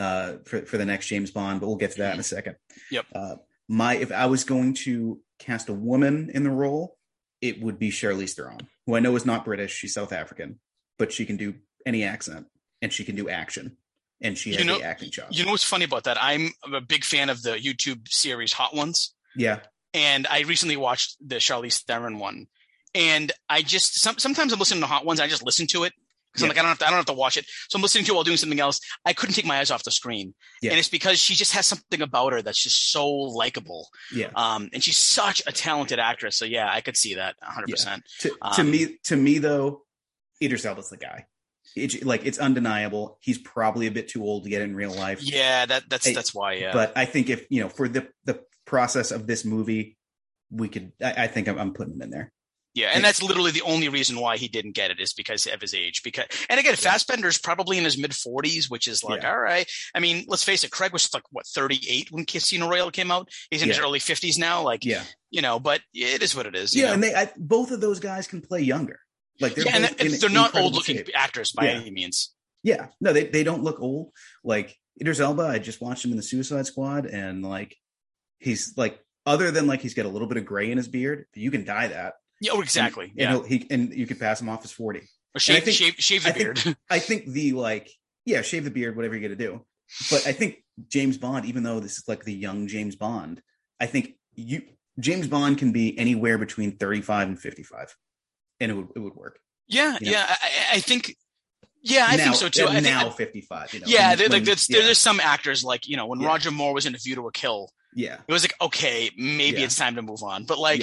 [0.00, 2.56] uh, for for the next James Bond, but we'll get to that in a second.
[2.90, 3.06] Yep.
[3.14, 3.36] Uh,
[3.68, 6.96] my if I was going to cast a woman in the role,
[7.40, 9.72] it would be Charlize Theron, who I know is not British.
[9.72, 10.58] She's South African,
[10.98, 11.54] but she can do
[11.86, 12.46] any accent
[12.82, 13.76] and she can do action,
[14.20, 15.36] and she You has know- the acting chops.
[15.38, 16.16] You know what's funny about that?
[16.20, 19.14] I'm a big fan of the YouTube series Hot Ones.
[19.36, 19.60] yeah,
[19.94, 22.46] and I recently watched the Charlize Theron one,
[22.94, 25.20] and I just some, sometimes I'm listening to Hot Ones.
[25.20, 25.92] I just listen to it
[26.32, 27.82] because I'm like I don't have to, I don't have to watch it, so I'm
[27.82, 28.80] listening to it while doing something else.
[29.04, 30.70] I couldn't take my eyes off the screen, Yeah.
[30.70, 34.30] and it's because she just has something about her that's just so likable, yeah.
[34.36, 36.36] um, and she's such a talented actress.
[36.36, 37.68] So yeah, I could see that 100.
[37.70, 39.82] percent To, to um, me, to me though,
[40.42, 41.26] Idris Elba's the guy.
[41.76, 43.18] It, like it's undeniable.
[43.20, 45.22] He's probably a bit too old to get in real life.
[45.22, 46.54] Yeah, that that's Hey, that's why.
[46.54, 49.96] Yeah, But I think if you know, for the the process of this movie,
[50.50, 50.92] we could.
[51.00, 52.32] I, I think I'm, I'm putting him in there.
[52.74, 55.60] Yeah, and that's literally the only reason why he didn't get it is because of
[55.60, 56.02] his age.
[56.04, 59.32] Because and again, Fassbender's probably in his mid forties, which is like, Yeah.
[59.32, 59.68] all right.
[59.94, 63.10] I mean, let's face it, Craig was like what thirty eight when Casino Royale came
[63.10, 63.28] out.
[63.50, 64.62] He's in his early fifties now.
[64.62, 66.72] Like, Yeah, you know, but it is what it is.
[66.74, 66.94] you yeah, know?
[66.94, 69.00] and they I, both of those guys can play younger.
[69.40, 71.08] Like they're yeah, and they're, not old looking shape.
[71.14, 71.70] actors by Yeah.
[71.80, 72.32] any means.
[72.62, 74.12] Yeah, no, they they don't look old.
[74.44, 77.74] Like Idris Elba, I just watched him in the Suicide Squad, and like
[78.38, 81.24] he's like other than like he's got a little bit of gray in his beard,
[81.34, 82.14] you can dye that.
[82.40, 83.06] Yeah, oh, exactly.
[83.06, 85.02] And, yeah, and, he and you could pass him off as forty.
[85.34, 86.76] or shave, think- shave, shave the I think- beard.
[86.90, 87.90] I think the like
[88.24, 89.64] yeah, shave the beard, whatever you're gonna do.
[90.10, 93.42] But I think James Bond, even though this is like the young James Bond,
[93.80, 94.62] I think you
[94.98, 97.96] James Bond can be anywhere between 35 and 55,
[98.60, 99.38] and it would it would work.
[99.68, 100.12] yeah, you know.
[100.12, 100.26] yeah.
[100.28, 101.16] I, I- I think.
[101.82, 102.64] Yeah, I now, think so too.
[102.66, 103.72] uh, I think, now 55.
[103.72, 106.26] You know, yeah, when- like there's, yeah, there's some actors like you know when Yeah.
[106.28, 109.58] Roger Moore was in A View to a Kill, yeah, it was like okay, maybe
[109.58, 109.64] Yeah.
[109.64, 110.44] it's time to move on.
[110.44, 110.82] But like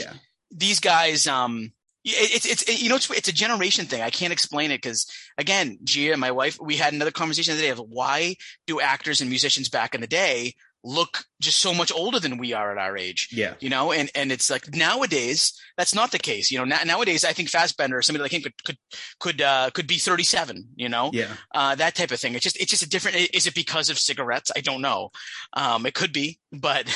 [0.51, 1.71] these guys um
[2.09, 4.01] it's it's it, you know it's it's a generation thing.
[4.01, 7.67] I can't explain it because again gia my wife we had another conversation the other
[7.67, 8.35] day of why
[8.65, 12.53] do actors and musicians back in the day look just so much older than we
[12.53, 13.27] are at our age?
[13.31, 16.83] Yeah, you know and and it's like nowadays that's not the case you know na-
[16.85, 18.77] nowadays i think Fassbender or somebody like him could could
[19.19, 21.09] could uh could be 37 you know?
[21.13, 21.33] Yeah.
[21.53, 22.35] uh that type of thing.
[22.35, 24.51] It's just it's just a different is it because of cigarettes?
[24.55, 25.09] I don't know.
[25.53, 26.87] Um it could be but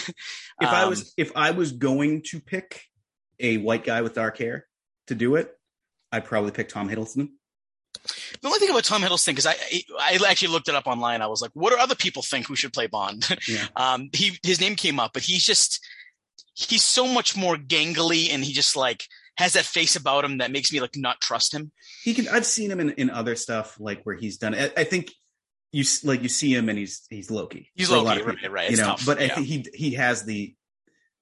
[0.62, 2.84] If I um, was if I was going to pick
[3.42, 4.68] a white guy with dark hair
[5.08, 5.54] to do it,
[6.12, 7.30] I'd probably pick Tom Hiddleston.
[8.42, 9.56] The only thing about Tom Hiddleston, because I
[10.00, 11.22] I actually looked it up online.
[11.22, 13.28] I was like, what do other people think who should play Bond?
[13.48, 13.68] Yeah.
[13.76, 15.84] um, he his name came up, but he's just
[16.54, 19.04] he's so much more gangly, and he just like
[19.38, 21.72] has that face about him that makes me like not trust him.
[22.04, 22.28] He can.
[22.28, 24.56] I've seen him in, in other stuff like where he's done.
[24.56, 25.12] I, I think
[25.72, 27.72] you like you see him and he's he's Loki.
[27.76, 28.52] He's Loki, right?
[28.52, 28.72] Right.
[28.72, 29.06] You know, tough.
[29.06, 30.56] but I think he he has the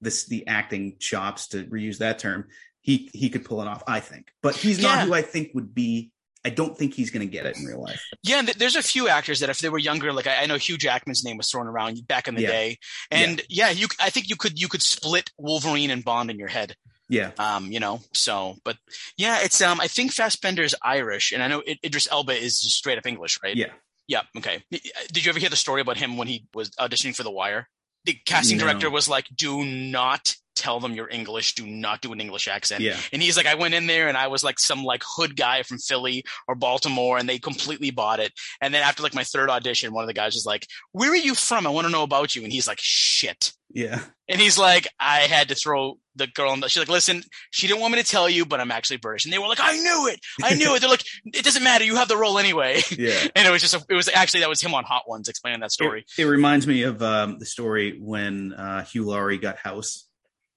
[0.01, 2.47] this the acting chops to reuse that term.
[2.81, 3.83] He he could pull it off.
[3.87, 6.11] I think, but he's not who I think would be.
[6.45, 8.01] I don't think he's going to get it in real life.
[8.23, 10.45] Yeah, and th- there's a few actors that if they were younger, like I, I
[10.45, 12.47] know Hugh Jackman's name was thrown around back in the Yeah.
[12.47, 12.77] day,
[13.11, 13.69] and yeah.
[13.71, 16.75] you I think you could you could split Wolverine and Bond in your head.
[17.11, 18.77] Yeah, um, you know, so, but
[19.17, 22.75] yeah, it's, um, I think Fassbender's Irish and I know Id- Idris Elba is just
[22.77, 23.55] straight up English, right?
[23.55, 23.71] yeah.
[24.07, 24.21] Yeah.
[24.37, 24.63] Okay.
[24.71, 27.67] Did you ever hear the story about him when he was auditioning for The Wire?
[28.05, 28.63] The casting No.
[28.65, 31.55] director was like, do not tell them you're English.
[31.55, 32.81] Do not do an English accent.
[32.81, 32.97] Yeah.
[33.13, 35.63] And he's like, I went in there and I was like some like hood guy
[35.63, 38.33] from Philly or Baltimore and they completely bought it.
[38.61, 41.15] And then after like my third audition, one of the guys was like, where are
[41.15, 41.65] you from?
[41.65, 42.43] I want to know about you.
[42.43, 43.53] And he's like, shit.
[43.71, 44.01] Yeah.
[44.27, 47.67] And he's like, I had to throw the girl in the, she's like, listen, she
[47.67, 49.25] didn't want me to tell you, but I'm actually British.
[49.25, 50.19] And they were like, I knew it.
[50.43, 50.81] I knew it.
[50.81, 51.83] They're like, it doesn't matter.
[51.83, 52.81] You have the role anyway.
[52.95, 53.27] Yeah.
[53.35, 55.61] And it was just, a, it was actually, that was him on Hot Ones explaining
[55.61, 56.05] that story.
[56.17, 60.08] It, it reminds me of um, the story when uh, Hugh Laurie got House.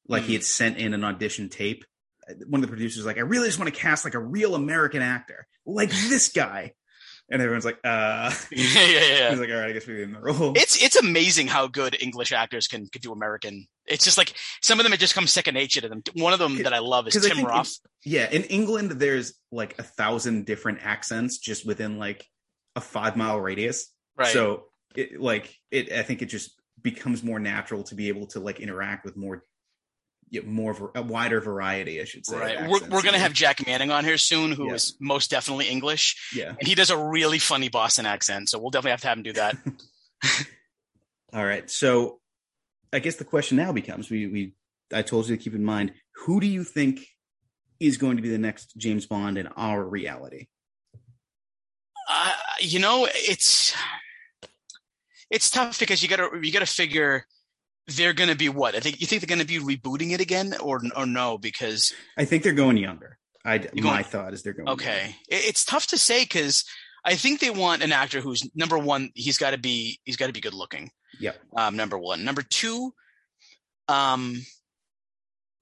[0.08, 0.36] Like he Mm.
[0.36, 1.84] had sent in an audition tape.
[2.46, 4.54] One of the producers was like, I really just want to cast like a real
[4.54, 6.72] American actor, like this guy.
[7.30, 9.30] And everyone's like, uh, yeah, yeah, yeah.
[9.30, 10.52] he's like, all right, I guess we're in the role.
[10.54, 13.66] It's, it's amazing how good English actors can, can do American.
[13.86, 16.02] It's just like some of them, it just comes second nature to them.
[16.14, 17.78] One of them that I love is Tim Roth.
[18.04, 22.26] Yeah, in England, there's like a thousand different accents just within like
[22.76, 23.88] a five mile radius.
[24.16, 24.28] Right.
[24.28, 28.40] So, it, like, it, I think it just becomes more natural to be able to
[28.40, 29.42] like interact with more,
[30.32, 32.36] yeah, more var- a wider variety, I should say.
[32.38, 32.60] Right.
[32.62, 34.74] We're, we're going to have Jack Manning on here soon, who Yeah.
[34.74, 36.32] is most definitely English.
[36.34, 36.54] yeah.
[36.58, 38.48] And he does a really funny Boston accent.
[38.48, 39.56] So we'll definitely have to have him do that.
[41.34, 41.70] All right.
[41.70, 42.18] So,
[42.92, 44.54] I guess the question now becomes: we we
[44.92, 45.92] I told you to keep in mind
[46.24, 47.06] who do you think
[47.80, 50.46] is going to be the next James Bond in our reality?
[52.08, 53.74] uh, you know, it's,
[55.30, 57.24] it's tough because you got to, you got to figure
[57.88, 58.74] they're going to be what?
[58.74, 61.38] I think, you think they're going to be rebooting it again or, or no?
[61.38, 63.18] Because I think they're going younger.
[63.44, 65.16] I You're my thought is they're going Okay.
[65.28, 66.64] It, it's tough to say because
[67.04, 70.28] I think they want an actor who's number one, he's got to be, he's got
[70.28, 70.90] to be good looking.
[71.18, 71.36] Yep.
[71.56, 72.24] Um, number one.
[72.24, 72.94] Number two,
[73.88, 74.40] um,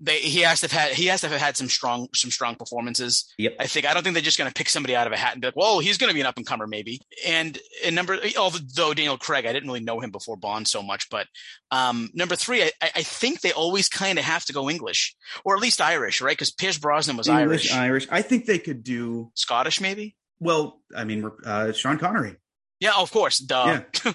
[0.00, 2.54] they, he has to have had, he has to have had some strong, some strong
[2.54, 3.32] performances.
[3.38, 3.56] Yep.
[3.60, 5.32] I think, I don't think they're just going to pick somebody out of a hat
[5.32, 7.00] and be like, whoa, he's going to be an up and comer maybe.
[7.26, 11.08] And, and number, although Daniel Craig, I didn't really know him before Bond so much,
[11.10, 11.26] but,
[11.70, 15.54] um, number three, I, I think they always kind of have to go English or
[15.54, 16.36] at least Irish, right?
[16.36, 18.08] Cause Pierce Brosnan was English, Irish, Irish.
[18.10, 20.16] I think they could do Scottish maybe.
[20.38, 20.80] well.
[20.96, 22.36] I mean, uh, Sean Connery.
[22.80, 23.38] Yeah, of course.
[23.38, 23.82] Duh.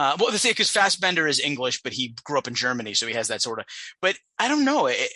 [0.00, 3.06] uh, well, they say because Fassbender is English, but he grew up in Germany, so
[3.06, 3.66] he has that sort of.
[4.00, 4.86] But I don't know.
[4.86, 5.10] It,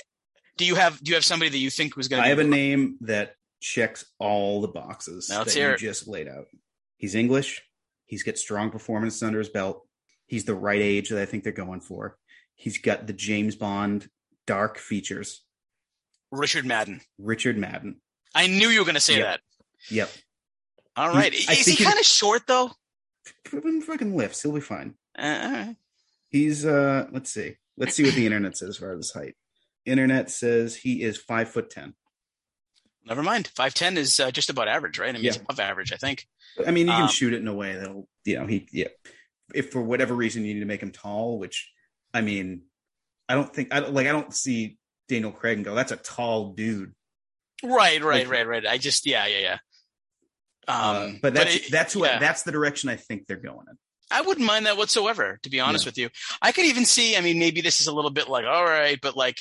[0.59, 2.27] do you have Do you have somebody that you think was going to?
[2.27, 5.79] I have a name that checks all the boxes Now that you it.
[5.79, 6.47] just laid out.
[6.99, 7.63] He's English.
[8.05, 9.87] He's got strong performance under his belt.
[10.27, 12.17] He's the right age that I think they're going for.
[12.55, 14.09] He's got the James Bond
[14.47, 15.43] dark features.
[16.31, 17.01] Richard Madden.
[17.19, 18.01] Richard Madden.
[18.35, 19.25] I knew you were going to say Yep.
[19.27, 19.41] that.
[19.91, 20.11] Yep.
[20.97, 21.33] All right.
[21.33, 22.71] Is he- kind of short though?
[23.45, 24.43] Put him fucking lifts.
[24.43, 24.95] He'll be fine.
[25.19, 25.75] Uh.
[26.31, 27.57] He's uh let's see.
[27.77, 29.35] Let's see what the internet says as far as his height.
[29.87, 31.95] Internet says he is five foot ten.
[33.07, 33.49] Never mind.
[33.55, 35.11] Five ten is uh, just about average, right?
[35.11, 35.43] I mean, it's Yeah.
[35.43, 36.27] above average, I think.
[36.67, 38.89] I mean, you can Um, shoot it in a way that'll, you know, he, yeah.
[39.55, 41.71] If for whatever reason you need to make him tall, which,
[42.15, 42.63] I mean,
[43.29, 45.97] I don't think, I don't like, I don't see Daniel Craig and go, that's a
[45.97, 46.95] tall dude.
[47.63, 48.67] Right, right, Like- right, right.
[48.67, 49.59] I just, yeah, yeah, yeah.
[50.69, 52.19] Um, uh, but that's it- that's what yeah.
[52.19, 53.77] that's the direction I think they're going in.
[54.11, 55.89] I wouldn't mind that whatsoever, to be honest Yeah.
[55.89, 56.11] with you.
[56.43, 58.99] I could even see, I mean, maybe this is a little bit like, all right,
[59.01, 59.39] but like,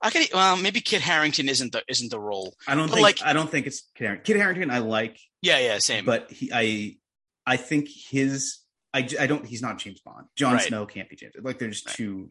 [0.00, 2.54] I could, well, maybe Kit Harington isn't the, isn't the role.
[2.66, 4.24] I don't But, think like- I don't think it's Kit Harington.
[4.24, 6.04] Kit Harington I like, Yeah, yeah, same.
[6.04, 6.96] but he I
[7.44, 8.58] I think his
[8.94, 10.26] I, I don't he's not James Bond.
[10.36, 10.62] Jon Right.
[10.62, 11.34] Snow can't be James.
[11.40, 11.96] Like they're just Right.
[11.96, 12.30] too.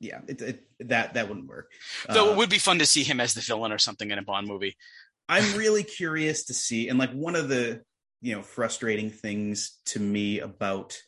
[0.00, 1.70] Yeah, it, it, that that wouldn't work.
[2.08, 4.18] Though Uh, it would be fun to see him as the villain or something in
[4.18, 4.76] a Bond movie.
[5.30, 7.82] I'm really curious to see, and like one of the
[8.20, 11.00] you know frustrating things to me about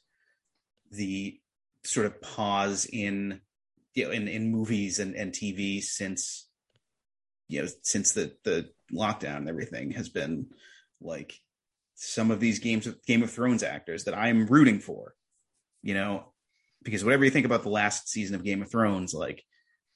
[0.92, 1.38] the
[1.84, 3.40] sort of pause in
[3.94, 6.48] you know in, in movies and, and TV since
[7.48, 10.46] you know since the the lockdown and everything has been
[11.00, 11.34] like
[11.96, 15.14] some of these games of Game of Thrones actors that I'm rooting for,
[15.82, 16.32] you know,
[16.82, 19.42] because whatever you think about the last season of Game of Thrones, like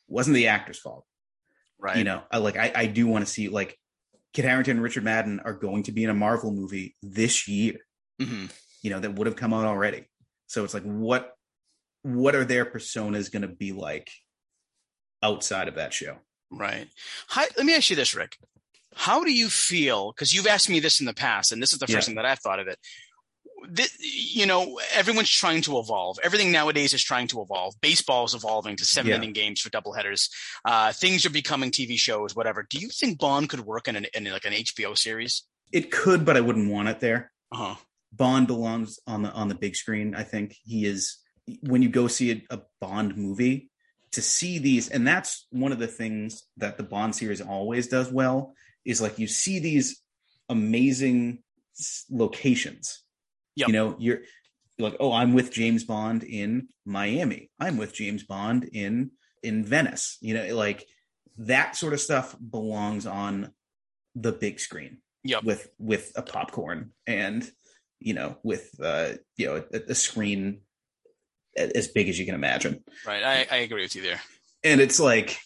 [0.08, 1.04] wasn't the actor's fault
[1.78, 1.98] Right.
[1.98, 3.78] you know I, like i, I do want to see like
[4.37, 7.74] kit harington and richard madden are going to be in a marvel movie this year
[8.20, 8.45] hmm
[8.82, 10.05] you know that would have come out already
[10.47, 11.32] so it's like what
[12.03, 14.11] what are their personas going to be like
[15.22, 16.16] outside of that show
[16.49, 16.87] Right.
[17.30, 18.37] Hi, let me ask you this, Rick.
[18.95, 20.12] How do you feel?
[20.12, 22.14] Because you've asked me this in the past, and this is the first Yeah.
[22.14, 22.78] time that I've thought of it.
[24.00, 26.18] You know, everyone's trying to evolve.
[26.22, 27.74] Everything nowadays is trying to evolve.
[27.80, 29.16] Baseball is evolving to seven Yeah.
[29.16, 30.28] inning games for doubleheaders.
[30.64, 32.66] Uh, things are becoming TV shows, whatever.
[32.68, 35.42] Do you think Bond could work in, an, in like an HBO series?
[35.72, 37.74] it could but i wouldn't want it there Uh huh.
[38.12, 41.16] bond belongs on the on the big screen i think he is
[41.62, 43.68] when you go see a, a bond movie
[44.12, 48.12] to see these and that's one of the things that the bond series always does
[48.12, 48.54] well
[48.84, 50.00] is like you see these
[50.48, 51.42] amazing
[52.10, 53.02] locations
[53.57, 53.68] Yep.
[53.68, 54.20] you know you're
[54.78, 59.11] like oh i'm with james bond in miami i'm with james bond in
[59.42, 60.84] in venice you know like
[61.38, 63.52] that sort of stuff belongs on
[64.14, 65.42] the big screen Yep.
[65.42, 67.50] with with a popcorn and
[67.98, 70.61] you know with uh you know a, a screen
[71.57, 72.82] as big as you can imagine.
[73.07, 73.22] Right.
[73.22, 74.20] I, I agree with you there.
[74.62, 75.38] And it's like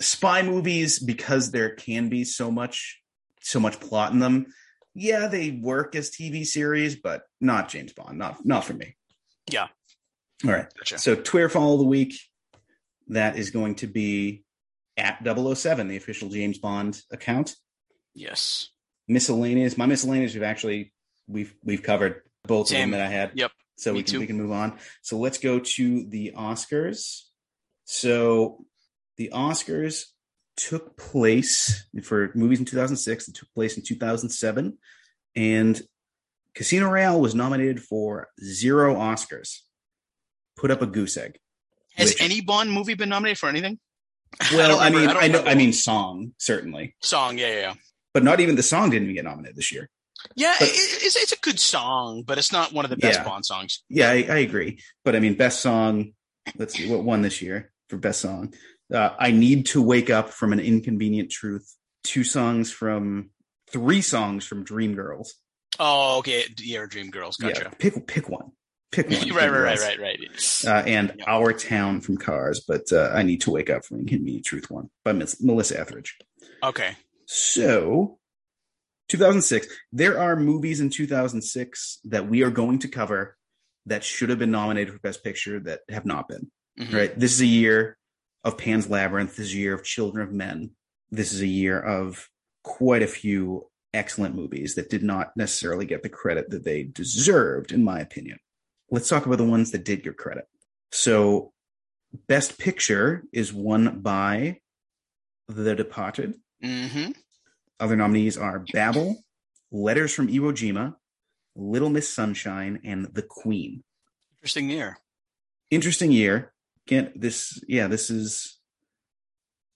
[0.00, 3.00] spy movies because there can be so much
[3.40, 4.46] so much plot in them.
[4.98, 8.16] Yeah, they work as TV series, but not James Bond.
[8.18, 8.96] Not not for me.
[9.50, 9.68] Yeah.
[10.44, 10.66] All right.
[10.78, 10.98] Gotcha.
[10.98, 12.14] So Twitter follow of the week,
[13.08, 14.42] that is going to be
[14.96, 17.54] at 007, the official James Bond account.
[18.14, 18.70] Yes.
[19.06, 19.76] Miscellaneous.
[19.76, 20.92] My miscellaneous we've actually
[21.28, 22.76] we've we've covered both Same.
[22.76, 23.32] of them that I had.
[23.34, 23.52] Yep.
[23.76, 24.20] So Me we can too.
[24.20, 24.78] we can move on.
[25.02, 27.20] So let's go to the Oscars.
[27.84, 28.64] So
[29.18, 30.04] the Oscars
[30.56, 33.28] took place for movies in 2006.
[33.28, 34.78] It took place in 2007,
[35.34, 35.82] and
[36.54, 39.60] Casino Royale was nominated for zero Oscars.
[40.56, 41.38] Put up a goose egg.
[41.96, 43.78] Has Which- any Bond movie been nominated for anything?
[44.52, 45.48] Well, don't I, mean, I I, know, remember.
[45.50, 47.38] I mean, song certainly, Song.
[47.38, 47.74] Yeah, yeah, yeah.
[48.12, 49.88] but not even the song didn't even get nominated this year.
[50.34, 53.20] Yeah, But- it, it's, it's a good song, but it's not one of the best
[53.20, 53.24] Yeah.
[53.24, 53.84] Bond songs.
[53.88, 54.80] Yeah, I, I agree.
[55.04, 56.12] But I mean, best song.
[56.58, 58.52] Let's see what won this year for best song.
[58.92, 61.74] Uh, I need to wake up from an inconvenient truth.
[62.04, 63.30] Two songs from
[63.70, 65.28] three songs from Dreamgirls.
[65.78, 66.44] Oh, okay.
[66.58, 67.36] Yeah, Dream Girls.
[67.36, 67.62] Gotcha.
[67.64, 68.52] Yeah, pick pick one.
[68.92, 69.28] Pick one.
[69.34, 69.98] right, right, right, Dreamgirls.
[69.98, 70.84] right, right.
[70.84, 71.24] Uh, and Yeah.
[71.26, 74.88] Our Town from Cars, but uh, I need to wake up from inconvenient truth one
[75.04, 76.16] by Miss, Melissa Etheridge.
[76.62, 76.96] okay.
[77.28, 78.18] So,
[79.08, 79.66] 2006.
[79.92, 83.36] There are movies in 2006 that we are going to cover
[83.86, 86.50] that should have been nominated for Best Picture that have not been.
[86.78, 86.92] Mhm.
[86.94, 87.18] Right.
[87.18, 87.98] This is a year
[88.46, 89.36] of Pan's Labyrinth.
[89.36, 90.70] This is a year of Children of Men.
[91.10, 92.30] This is a year of
[92.62, 97.72] quite a few excellent movies that did not necessarily get the credit that they deserved,
[97.72, 98.38] in my opinion.
[98.88, 100.46] Let's talk about the ones that did get credit.
[100.92, 101.52] So,
[102.28, 104.60] Best Picture is won by
[105.48, 106.34] The Departed.
[106.62, 107.10] Mm-hmm.
[107.80, 109.24] Other nominees are Babel,
[109.72, 110.94] Letters from Iwo Jima,
[111.56, 113.82] Little Miss Sunshine, and The Queen.
[114.36, 114.98] Interesting year.
[115.72, 116.52] Interesting year.
[116.86, 118.58] Again, this yeah, this is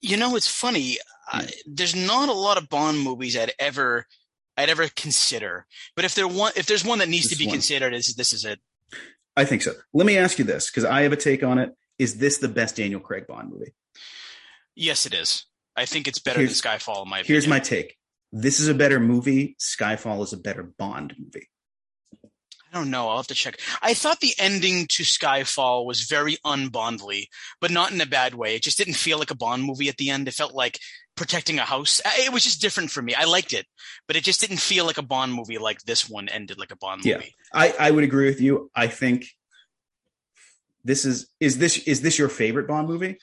[0.00, 0.98] You know, it's funny.
[1.32, 4.06] Uh, there's not a lot of Bond movies I'd ever,
[4.56, 5.66] I'd ever consider.
[5.94, 7.54] But if there one, if there's one that needs This to be one.
[7.54, 8.58] considered, is this is it?
[9.36, 9.72] I think so.
[9.92, 11.70] Let me ask you this because I have a take on it.
[11.98, 13.74] Is this the best Daniel Craig Bond movie?
[14.74, 15.46] Yes, it is.
[15.76, 17.02] I think it's better Here's- than Skyfall.
[17.04, 17.96] In my Here's my take.
[18.32, 19.56] This is a better movie.
[19.60, 21.48] Skyfall is a better Bond movie.
[22.72, 23.08] I don't know.
[23.08, 23.58] I'll have to check.
[23.82, 27.26] I thought the ending to Skyfall was very unbondly,
[27.60, 28.54] but not in a bad way.
[28.54, 30.28] It just didn't feel like a Bond movie at the end.
[30.28, 30.78] It felt like
[31.16, 32.00] protecting a house.
[32.18, 33.12] It was just different for me.
[33.14, 33.66] I liked it,
[34.06, 36.76] but it just didn't feel like a Bond movie like this one ended like a
[36.76, 37.16] Bond Yeah.
[37.16, 37.34] movie.
[37.52, 38.70] I, I would agree with you.
[38.74, 39.26] I think
[40.84, 43.18] this is is this is this your favorite Bond movie?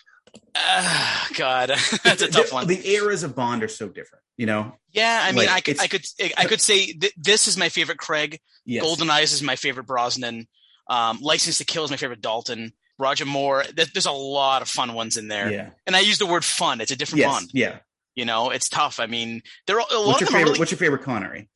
[0.55, 1.69] Ah, God,
[2.03, 2.67] that's a tough the, one.
[2.67, 4.23] The eras of Bond are so different.
[4.37, 4.75] You know.
[4.91, 6.05] yeah, I mean, like, I could, I could,
[6.37, 8.39] I could say th- this is my favorite Craig.
[8.65, 8.83] Yes.
[8.83, 10.47] Golden Eyes is my favorite Brosnan.
[10.89, 12.71] Um, License to Kill is my favorite Dalton.
[12.99, 13.63] Roger Moore.
[13.63, 15.69] Th- there's a lot of fun ones in there, Yeah.
[15.85, 16.81] and I use the word fun.
[16.81, 17.31] It's a different Yes.
[17.33, 17.49] Bond.
[17.53, 17.79] Yeah.
[18.15, 18.99] You know, it's tough.
[18.99, 20.43] I mean, there are a lot What's your of them favorite?
[20.51, 20.59] really.
[20.59, 21.49] What's your favorite Connery?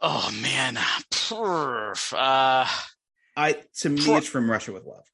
[0.00, 0.76] oh man,
[1.10, 2.12] Perf.
[2.12, 2.66] uh,
[3.36, 5.04] I to me, it's from Russia with Love.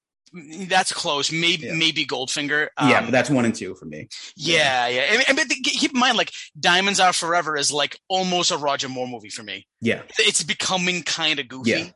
[0.68, 1.30] That's close.
[1.30, 1.74] Maybe Yeah.
[1.74, 2.68] maybe Goldfinger.
[2.80, 4.08] yeah, Um, but that's one and two for me.
[4.36, 5.06] yeah, yeah.
[5.10, 8.56] I mean, I mean, keep in mind, like Diamonds Are Forever is like almost a
[8.56, 9.66] Roger Moore movie for me.
[9.80, 10.02] Yeah.
[10.18, 11.70] It's becoming kind of goofy.
[11.70, 11.90] Yeah.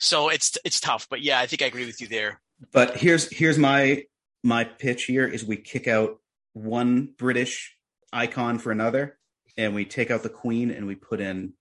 [0.00, 2.40] So it's it's tough, but yeah, I think I agree with you there.
[2.72, 4.02] But here's here's my
[4.42, 6.18] my pitch here is we kick out
[6.52, 7.76] one British
[8.12, 9.18] icon for another,
[9.56, 11.54] and we take out the Queen and we put in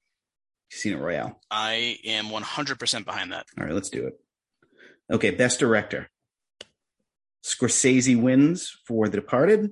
[0.71, 1.39] Casino Royale.
[1.51, 3.45] I am 100% behind that.
[3.57, 4.19] All right, let's do it.
[5.11, 6.09] Okay, best director.
[7.43, 9.71] Scorsese wins for The Departed.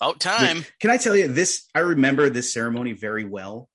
[0.00, 0.64] About time.
[0.80, 1.66] Can I tell you this?
[1.74, 3.68] I remember this ceremony very well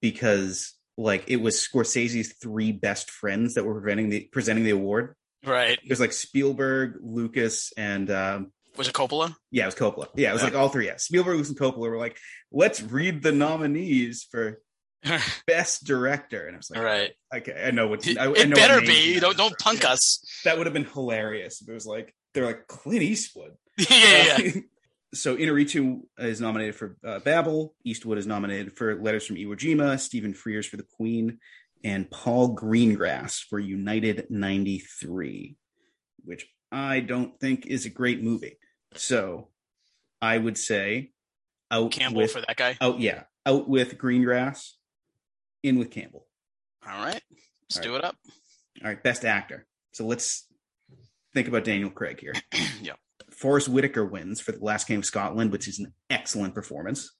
[0.00, 5.14] because like it was Scorsese's three best friends that were presenting the presenting the award.
[5.44, 5.78] Right.
[5.82, 9.34] It was like Spielberg, Lucas, and um, Was it Coppola?
[9.50, 10.06] yeah, it was Coppola.
[10.14, 10.48] Yeah, it was Yeah.
[10.48, 10.86] like all three.
[10.86, 12.16] Yeah, Spielberg, Lucas, and Coppola were like,
[12.52, 14.60] let's read the nominees for
[15.48, 17.10] best director, and I was like, right.
[17.34, 19.18] okay, I know what I, I It know better be.
[19.18, 20.22] Don't don't punk us.
[20.44, 23.52] That would have been hilarious if it was like they're like Clint Eastwood.
[23.78, 24.50] yeah, yeah.
[24.56, 24.60] Uh,
[25.14, 27.74] so Inaritu is nominated for uh, Babel.
[27.84, 29.98] Eastwood is nominated for Letters from Iwo Jima.
[29.98, 31.38] Stephen Frears for The Queen,
[31.84, 35.56] and Paul Greengrass for United '93,
[36.24, 38.58] which I don't think is a great movie.
[38.94, 39.48] So
[40.20, 41.10] I would say
[41.70, 42.76] out Campbell with for that guy.
[42.80, 44.70] out yeah out with Greengrass,
[45.62, 46.26] in with Campbell.
[46.86, 47.22] All right.
[47.62, 48.16] Let's All do it up.
[48.82, 49.66] All right, best actor.
[49.92, 50.46] So let's
[51.34, 52.34] think about Daniel Craig here.
[52.82, 52.92] yeah.
[53.30, 57.10] Forest Whitaker wins for The Last King of Scotland, which is an excellent performance.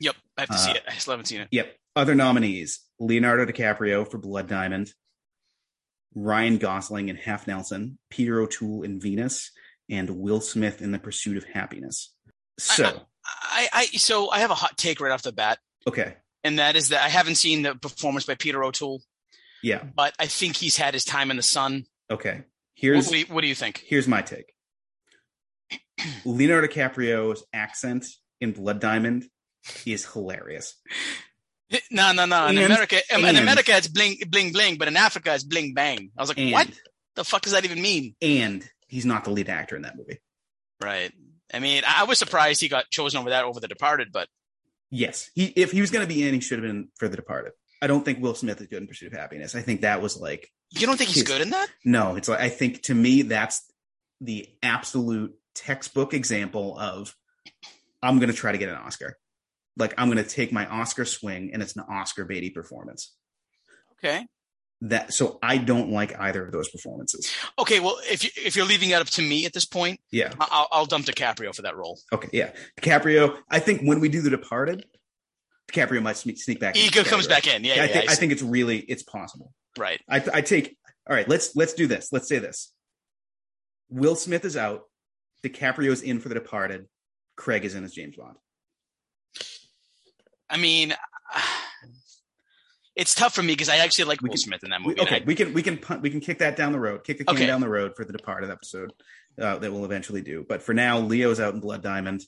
[0.00, 0.16] Yep.
[0.36, 0.82] I have to Uh, see it.
[0.88, 1.48] I still haven't seen it.
[1.50, 1.76] Yep.
[1.94, 4.92] Other nominees Leonardo DiCaprio for Blood Diamond,
[6.14, 9.50] Ryan Gosling in Half Nelson, Peter O'Toole in Venus,
[9.90, 12.14] and Will Smith in The Pursuit of Happiness.
[12.58, 12.84] So,
[13.24, 15.58] I, I so I have a hot take right off the bat,
[15.88, 19.02] okay, and that is that I haven't seen the performance by Peter O'Toole,
[19.62, 21.86] yeah, but I think he's had his time in the sun.
[22.10, 22.42] okay.
[22.82, 23.82] What, Here's what do you, what do you think?
[23.86, 24.52] here's my take.
[26.24, 28.06] Leonardo DiCaprio's accent
[28.40, 29.24] in Blood Diamond
[29.86, 30.74] is hilarious.
[31.90, 32.48] No, no, no.
[32.48, 36.10] In And- America, in America, it's bling, bling, bling, but in Africa, it's bling, bang.
[36.18, 36.68] I was like, And what
[37.16, 38.14] the fuck does that even mean?
[38.20, 40.20] and he's not the lead actor in that movie.
[40.82, 41.10] Right.
[41.54, 44.28] I mean, I I was surprised he got chosen over that over The Departed, but
[44.90, 47.16] Yes, he if he was going to be in, he should have been for The
[47.16, 47.52] Departed.
[47.80, 49.54] I don't think Will Smith is good in Pursuit of Happiness.
[49.54, 51.68] I think that was like you don't think he's He's- good in that?
[51.84, 52.16] no.
[52.16, 53.62] It's like I think to me that's
[54.20, 57.14] the absolute textbook example of
[58.02, 59.18] I'm going to try to get an Oscar.
[59.76, 63.14] Like I'm going to take my Oscar swing, and it's an Oscar Beatty performance.
[63.98, 64.26] Okay.
[64.82, 67.32] That so I don't like either of those performances.
[67.58, 67.78] Okay.
[67.78, 70.32] Well, if you, if you're leaving it up to me at this point, Yeah.
[70.40, 72.00] I'll, I'll dump DiCaprio for that role.
[72.12, 72.28] Okay.
[72.32, 72.50] Yeah.
[72.80, 73.36] DiCaprio.
[73.48, 74.84] I think when we do The Departed,
[75.70, 76.74] DiCaprio might sneak, back.
[76.76, 77.62] He into comes back in.
[77.64, 77.74] Yeah.
[77.74, 79.54] I yeah, think I I think it's really it's possible.
[79.78, 80.00] Right.
[80.08, 80.76] I, I take
[81.08, 81.28] all right.
[81.28, 82.08] Let's let's do this.
[82.12, 82.72] Let's say this.
[83.90, 84.82] Will Smith is out.
[85.44, 86.86] DiCaprio's in for The Departed.
[87.36, 88.36] Craig is in as James Bond.
[90.48, 90.94] I mean,
[92.96, 94.98] it's tough for me because I actually like We Will can- Smith in that movie.
[94.98, 97.04] and okay, I- we can we can punt, we can kick that down the road.
[97.04, 97.46] Kick the can Okay.
[97.46, 98.92] down the road for the Departed episode
[99.40, 100.44] uh, that we'll eventually do.
[100.48, 102.22] But for now, Leo's out in Blood Diamond,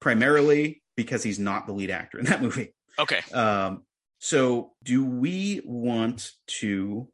[0.00, 2.72] primarily because he's not the lead actor in that movie.
[2.98, 3.20] okay.
[3.32, 3.84] Um,
[4.24, 7.08] so, do we want to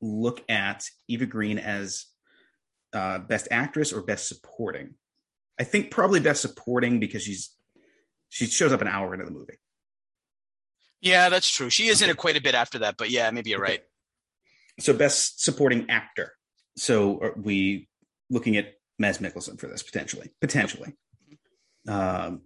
[0.00, 2.06] look at Eva Green as
[2.92, 4.94] uh, best actress or best supporting?
[5.56, 7.54] I think probably best supporting because she's
[8.28, 9.60] she shows up an hour into the movie.
[11.00, 11.70] Yeah, that's true.
[11.70, 13.74] She is in it quite a bit after that, but yeah, maybe you're Okay.
[13.74, 13.82] right.
[14.80, 16.32] So, best supporting actor.
[16.76, 17.88] So, are we
[18.30, 20.32] looking at Mads Mikkelsen for this potentially?
[20.40, 20.92] Potentially.
[21.86, 22.42] Um,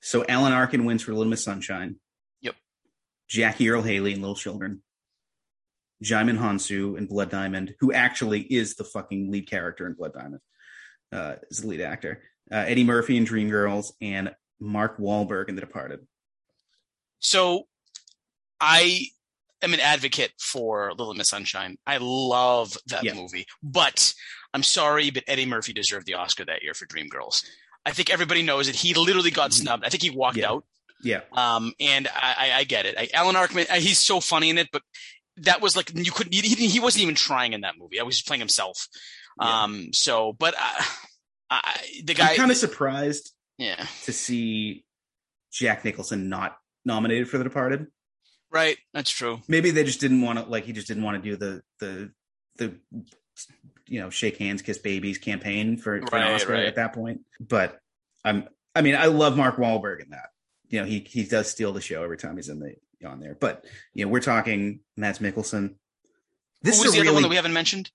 [0.00, 1.96] so, Alan Arkin wins for Little Miss Sunshine.
[2.40, 2.56] Yep.
[3.28, 4.82] Jackie Earle Haley in Little Children.
[6.02, 10.40] Djimon Hounsou in Blood Diamond, who actually is the fucking lead character in Blood Diamond,
[11.12, 12.22] uh, is the lead actor.
[12.50, 16.00] Uh, Eddie Murphy in Dreamgirls and Mark Wahlberg in The Departed.
[17.18, 17.64] So
[18.60, 19.06] I
[19.62, 21.76] am an advocate for Little Miss Sunshine.
[21.86, 23.12] I love that Yeah.
[23.14, 24.14] movie, but
[24.54, 27.44] I'm sorry, but Eddie Murphy deserved the Oscar that year for Dreamgirls.
[27.86, 28.74] I think everybody knows it.
[28.76, 29.54] He literally got Mhm.
[29.54, 29.84] snubbed.
[29.84, 30.50] I think he walked Yeah.
[30.50, 30.64] out.
[31.02, 31.20] Yeah.
[31.32, 32.94] Um, and I, I, I get it.
[32.98, 34.82] I, Alan Arkman, uh, he's so funny in it, but
[35.38, 36.34] that was like you couldn't.
[36.34, 37.98] He, he wasn't even trying in that movie.
[37.98, 38.86] I was just playing himself.
[39.40, 39.62] Yeah.
[39.62, 39.92] Um.
[39.94, 40.82] So, but uh,
[41.50, 42.36] I, the guy.
[42.36, 43.86] Kind of surprised yeah.
[44.04, 44.84] to see
[45.52, 47.86] Jack Nicholson not nominated for The Departed.
[48.50, 48.76] Right.
[48.92, 49.40] That's true.
[49.48, 52.10] Maybe they just didn't want to like he just didn't want to do the the
[52.56, 52.74] the
[53.90, 56.64] you know shake hands kiss babies campaign for, for an Oscar right.
[56.64, 57.20] at that point.
[57.38, 57.78] But
[58.24, 60.30] I'm I mean I love Mark Wahlberg in that.
[60.68, 62.74] You know he he does steal the show every time he's in the
[63.06, 63.36] on there.
[63.38, 65.74] But you know we're talking Mads Mikkelsen.
[66.62, 67.90] This Who is was a the other one that we haven't mentioned?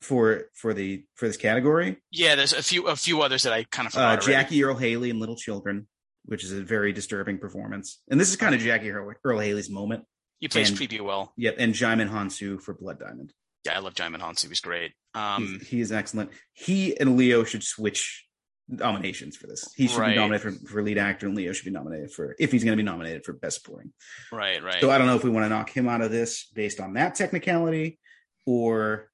[0.00, 1.96] for for the for this category.
[2.10, 4.16] Yeah, there's a few a few others that I kind of Uh.
[4.18, 5.86] Jackie Earle Haley and Little Children,
[6.26, 8.02] which is a very disturbing performance.
[8.10, 10.04] And this is kind of Jackie Earle, Earle Haley's moment.
[10.40, 11.32] he plays and- creepy well.
[11.36, 13.32] Yep, and Djimon Hounsou for Blood Diamond.
[13.64, 14.42] Yeah, I love Djimon Hounsou.
[14.42, 14.92] He was great.
[15.14, 16.30] Um, he is excellent.
[16.52, 18.26] He and Leo should switch
[18.68, 19.72] nominations for this.
[19.74, 20.10] He should Right.
[20.10, 22.72] be nominated for, for lead actor, and Leo should be nominated for if he's going
[22.76, 23.92] to be nominated for best supporting.
[24.32, 24.80] right, right.
[24.80, 26.94] So I don't know if we want to knock him out of this based on
[26.94, 27.98] that technicality,
[28.46, 29.10] or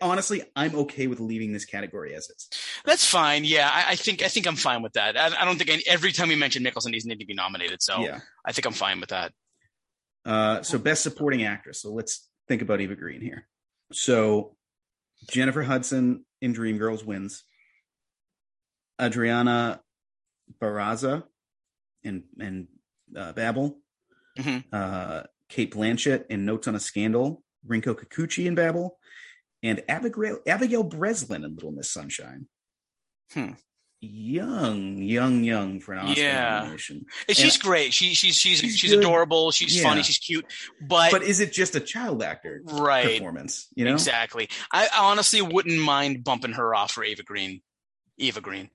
[0.00, 2.48] honestly, I'm okay with leaving this category as is.
[2.84, 3.44] That's fine.
[3.44, 5.16] Yeah, I, I think I think I'm fine with that.
[5.18, 7.82] I, I don't think any, every time you mention Nicholson, he's need to be nominated.
[7.82, 8.20] So Yeah.
[8.44, 9.32] I think I'm fine with that.
[10.24, 11.80] Uh, so best supporting actress.
[11.82, 13.48] So let's think about Eva Green here.
[13.92, 14.56] So
[15.30, 17.44] Jennifer Hudson in Dreamgirls wins.
[19.00, 19.80] Adriana
[20.60, 21.24] Barraza
[22.02, 22.68] in in
[23.16, 23.78] uh, Babel.
[24.38, 24.64] Mhm.
[24.72, 27.42] Uh, Cate Blanchett in Notes on a Scandal.
[27.66, 28.98] Rinko Kikuchi in Babel.
[29.62, 32.46] And Abigail Abigail Breslin in Little Miss Sunshine.
[33.32, 33.52] Hmm.
[34.04, 36.58] Young, young, young for an Oscar Yeah.
[36.60, 37.06] nomination.
[37.28, 37.94] And she's great.
[37.94, 39.52] She she's she's She's she's, adorable.
[39.52, 39.84] She's Yeah.
[39.84, 40.02] funny.
[40.02, 40.44] She's cute.
[40.80, 43.68] But, But is it just a child actor right, performance?
[43.76, 44.48] You know, exactly.
[44.72, 47.62] I, I honestly wouldn't mind bumping her off for Eva Green.
[48.18, 48.70] Eva Green.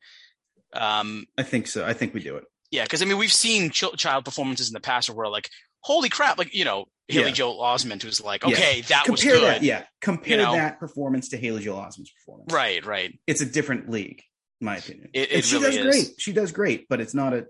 [0.74, 1.86] Um, I think so.
[1.86, 2.46] I think we do it.
[2.72, 5.50] yeah, because I mean we've seen ch- child performances in the past where we're like,
[5.82, 6.38] holy crap!
[6.38, 7.32] Like you know Haley Yeah.
[7.34, 8.50] Joel Osment who's like, Yeah.
[8.54, 9.48] okay, that was compare good.
[9.48, 9.84] that, yeah.
[10.02, 10.54] Compare You know?
[10.54, 12.54] that performance to Haley Joel Osment's performance.
[12.54, 13.18] Right, right.
[13.28, 14.22] It's a different league,
[14.62, 15.10] my opinion.
[15.14, 15.84] It- it she really does is.
[16.08, 16.22] great.
[16.22, 17.46] She does great, but it's not a.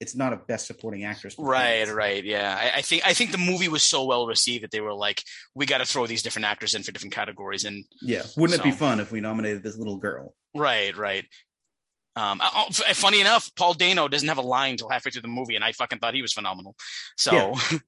[0.00, 1.34] it's not a best supporting actress.
[1.38, 2.54] Right, right, yeah.
[2.58, 5.22] I, I think I think the movie was so well received that they were like,
[5.54, 8.64] we got to throw these different actors in for different categories, and Yeah, wouldn't it
[8.64, 10.34] be fun if we nominated this little girl?
[10.54, 11.24] right, right.
[12.16, 15.28] Um, oh, f- funny enough, Paul Dano doesn't have a line until halfway through the
[15.28, 16.76] movie, and I fucking thought he was phenomenal.
[17.16, 17.54] So, Yeah.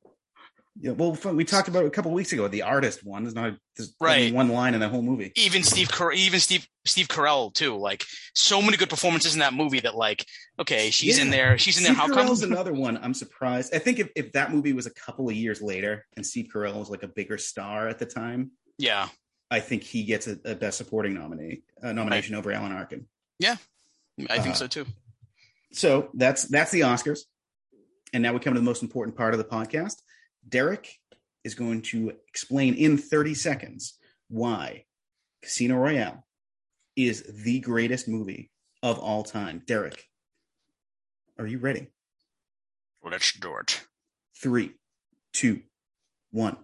[0.78, 2.48] Yeah, well, we talked about a couple weeks ago.
[2.48, 4.32] The artist one is not there's Right.
[4.32, 5.32] one line in the whole movie.
[5.34, 7.76] even Steve, even Steve, Steve Carell too.
[7.76, 8.04] Like,
[8.34, 10.26] so many good performances in that movie that, like,
[10.58, 11.94] okay, she's in there, she's in there.
[11.94, 12.36] Steve How come?
[12.42, 12.98] Another one.
[12.98, 13.74] I'm surprised.
[13.74, 16.78] I think if, if that movie was a couple of years later and Steve Carell
[16.78, 19.08] was like a bigger star at the time, Yeah,
[19.50, 23.06] I think he gets a, a best supporting nominee uh, nomination over Alan Arkin.
[23.38, 23.56] Yeah,
[24.28, 24.86] I think Uh, so too.
[25.72, 27.20] So that's that's the Oscars.
[28.12, 29.96] And now we come to the most important part of the podcast.
[30.48, 30.88] Derek
[31.44, 34.84] is going to explain in 30 seconds why
[35.42, 36.24] Casino Royale
[36.96, 38.50] is the greatest movie
[38.82, 39.62] of all time.
[39.66, 40.04] Derek,
[41.38, 41.88] are you ready?
[43.04, 43.86] Let's do it.
[44.42, 44.72] Three,
[45.32, 45.62] two,
[46.32, 46.56] one,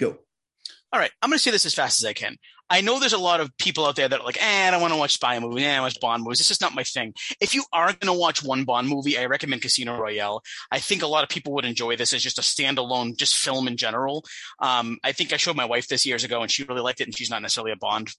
[0.00, 0.18] go.
[0.92, 2.36] All right, I'm going to say this as fast as I can.
[2.70, 4.80] I know there's a lot of people out there that are like, eh, I don't
[4.80, 5.64] want to watch spy movies.
[5.64, 6.38] Eh, I watch Bond movies.
[6.38, 7.12] This is not my thing.
[7.40, 10.40] If you are going to watch one Bond movie, I recommend Casino Royale.
[10.70, 13.66] I think a lot of people would enjoy this as just a standalone, just film
[13.66, 14.24] in general.
[14.60, 17.08] Um, I think I showed my wife this years ago and she really liked it,
[17.08, 18.14] and she's not necessarily a Bond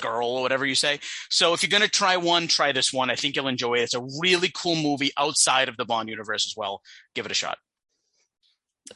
[0.00, 0.98] girl or whatever you say.
[1.28, 3.10] So if you're going to try one, try this one.
[3.10, 3.82] I think you'll enjoy it.
[3.82, 6.80] It's a really cool movie outside of the Bond universe as well.
[7.14, 7.58] Give it a shot.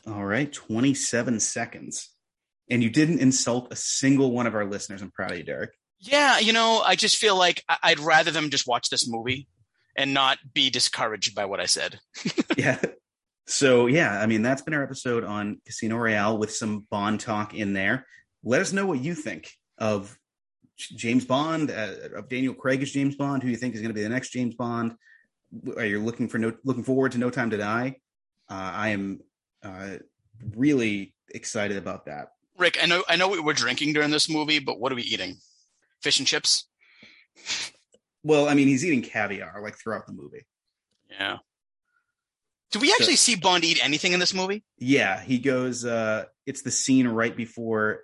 [0.07, 2.14] All right, 27 seconds.
[2.71, 5.03] And you didn't insult a single one of our listeners.
[5.03, 5.71] I'm proud of you, Derek.
[5.99, 9.49] Yeah, you know, I just feel like I'd rather them just watch this movie
[9.97, 11.99] and not be discouraged by what I said.
[12.57, 12.81] yeah.
[13.47, 17.55] So yeah, I mean that's been our episode on Casino Royale with some Bond talk
[17.55, 18.07] in there.
[18.43, 20.17] Let us know what you think of
[20.77, 23.43] James Bond, uh, of Daniel Craig as James Bond.
[23.43, 24.95] Who you think is going to be the next James Bond?
[25.77, 27.97] Are you looking for no looking forward to No Time to Die?
[28.51, 29.21] Uh, I am
[29.63, 29.97] uh,
[30.55, 32.29] really excited about that.
[32.57, 35.03] Rick, I know I know we were drinking during this movie, but what are we
[35.03, 35.37] eating?
[36.03, 36.67] Fish and chips?
[38.23, 40.47] Well, I mean he's eating caviar like throughout the movie.
[41.11, 41.39] Yeah.
[42.71, 44.65] Do we actually see Bond eat anything in this movie?
[44.79, 45.85] Yeah, he goes.
[45.85, 48.01] uh It's the scene right before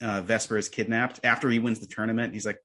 [0.00, 1.20] uh Vesper is kidnapped.
[1.24, 2.58] After he wins the tournament, he's like,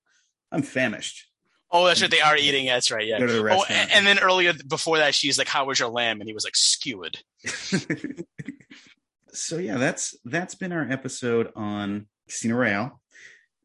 [0.52, 1.26] "I'm famished."
[1.70, 2.10] Oh, that's right.
[2.10, 2.66] They are eating.
[2.68, 3.06] That's right.
[3.06, 3.20] Yeah.
[3.20, 3.72] Go to the Oh, restaurant.
[3.72, 6.44] and, and then earlier before that, she's like, "How was your lamb?" And he was
[6.46, 7.18] like, "Skewered."
[9.38, 13.02] so yeah, that's that's been our episode on Casino Royale,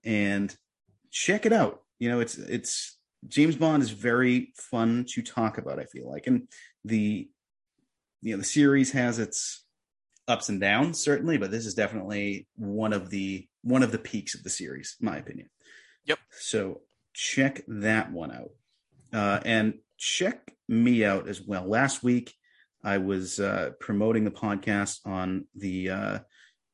[0.04, 0.54] and
[1.10, 1.82] check it out.
[1.98, 5.78] You know, it's it's James Bond is very fun to talk about.
[5.78, 6.48] I feel like, and
[6.84, 7.28] the
[8.20, 9.64] you know the series has its
[10.28, 14.34] ups and downs certainly, but this is definitely one of the one of the peaks
[14.34, 15.48] of the series, in my opinion.
[16.04, 16.18] Yep.
[16.30, 16.80] So
[17.14, 18.50] check that one out,
[19.12, 21.66] uh, and check me out as well.
[21.68, 22.34] Last week.
[22.84, 26.18] I was uh, promoting the podcast on the uh,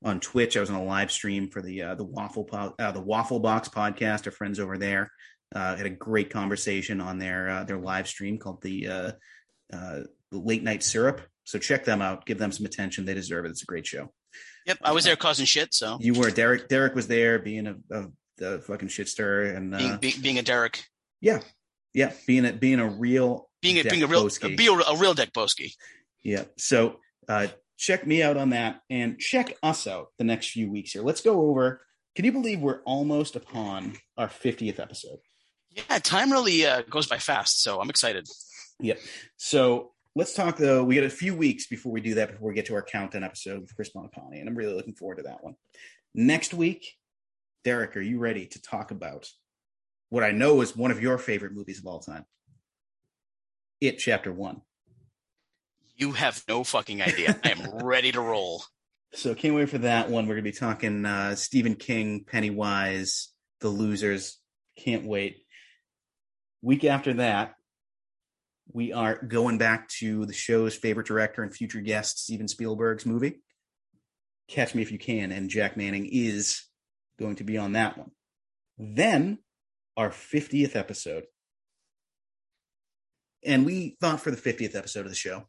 [0.05, 0.57] on Twitch.
[0.57, 3.41] I was on a live stream for the uh, the waffle po- uh, the Waffle
[3.41, 4.27] Box podcast.
[4.27, 5.11] Our friends over there
[5.55, 9.13] uh, had a great conversation on their uh, their live stream called the uh,
[9.73, 10.01] uh,
[10.33, 11.21] Late Night Syrup.
[11.45, 12.27] So check them out.
[12.27, 13.05] Give them some attention.
[13.05, 13.51] They deserve it.
[13.51, 14.13] It's a great show.
[14.67, 15.73] Yep, I was there causing shit.
[15.73, 16.69] So You were Derek.
[16.69, 18.05] Derek was there, being a, a,
[18.43, 20.85] a fucking shit stirrer, and being, uh, being, being a Derek,
[21.23, 21.41] yeah,
[21.95, 24.57] yeah, being a being a real being a being a real Boski.
[24.57, 25.73] be a, a real Dick Boski.
[26.23, 26.45] Yeah.
[26.57, 26.97] So
[27.29, 31.03] uh, check me out on that and check us out the next few weeks here.
[31.03, 31.83] Let's go over.
[32.17, 35.19] Can you believe we're almost upon our 50th episode?
[35.71, 37.63] Yeah, time really uh, goes by fast.
[37.63, 38.29] So I'm excited.
[38.81, 38.99] Yep.
[39.37, 40.83] So let's talk though.
[40.83, 43.25] We got a few weeks before we do that, before we get to our countdown
[43.25, 45.55] episode with Chris Bonapani, and I'm really looking forward to that one.
[46.15, 46.95] Next week,
[47.65, 49.31] Derek, are you ready to talk about
[50.11, 52.25] what I know is one of your favorite movies of all time?
[53.81, 54.63] It Chapter One.
[55.99, 57.39] You have no fucking idea.
[57.45, 58.63] I am ready to roll.
[59.15, 60.27] So can't wait for that one.
[60.27, 63.29] We're gonna be talking uh, Stephen King, Pennywise,
[63.61, 64.39] The Losers.
[64.79, 65.39] Can't wait.
[66.63, 67.55] Week after that,
[68.73, 73.41] we are going back to the show's favorite director and future guest, Steven Spielberg's movie.
[74.49, 76.63] Catch Me If You Can, and Jack Manning is
[77.19, 78.11] going to be on that one.
[78.79, 79.39] Then
[79.97, 81.25] our 50th episode.
[83.45, 85.49] And we thought for the 50th episode of the show,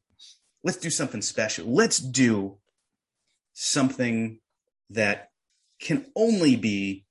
[0.64, 1.68] let's do something special.
[1.68, 2.57] Let's do
[3.53, 4.40] something
[4.90, 5.30] that
[5.80, 7.06] can only be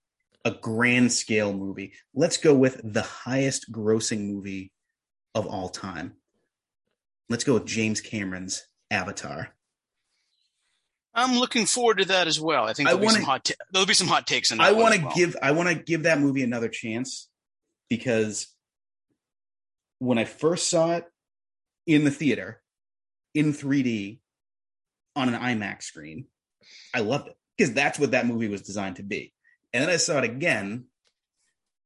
[0.45, 1.93] a grand scale movie.
[2.15, 4.73] Let's go with the highest grossing movie
[5.35, 6.15] of all time.
[7.29, 9.51] Let's go with James Cameron's Avatar.
[11.15, 12.65] I'm looking forward to that as well.
[12.65, 14.65] I think there'll, be, wanna- some hot ta- there'll be some hot takes in that
[14.65, 15.13] I want to well.
[15.15, 17.29] give I want to give that movie another chance
[17.89, 18.47] because
[19.99, 21.05] when I first saw it
[21.87, 22.63] in the theater,
[23.39, 24.19] in 3D
[25.15, 26.27] on an IMAX screen.
[26.93, 29.33] I loved it because that's what that movie was designed to be.
[29.73, 30.87] And then I saw it again,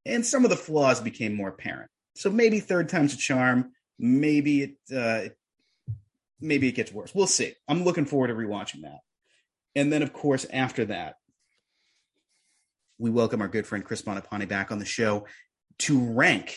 [0.07, 1.91] and some of the flaws became more apparent.
[2.15, 3.73] So maybe third time's a charm.
[3.99, 5.29] Maybe it uh,
[6.41, 7.15] maybe it gets worse.
[7.15, 7.53] We'll see.
[7.69, 9.01] I'm looking forward to rewatching that.
[9.75, 11.17] And then, of course, after that,
[12.99, 15.27] we welcome our good friend Chris Bonapane back on the show
[15.81, 16.57] to rank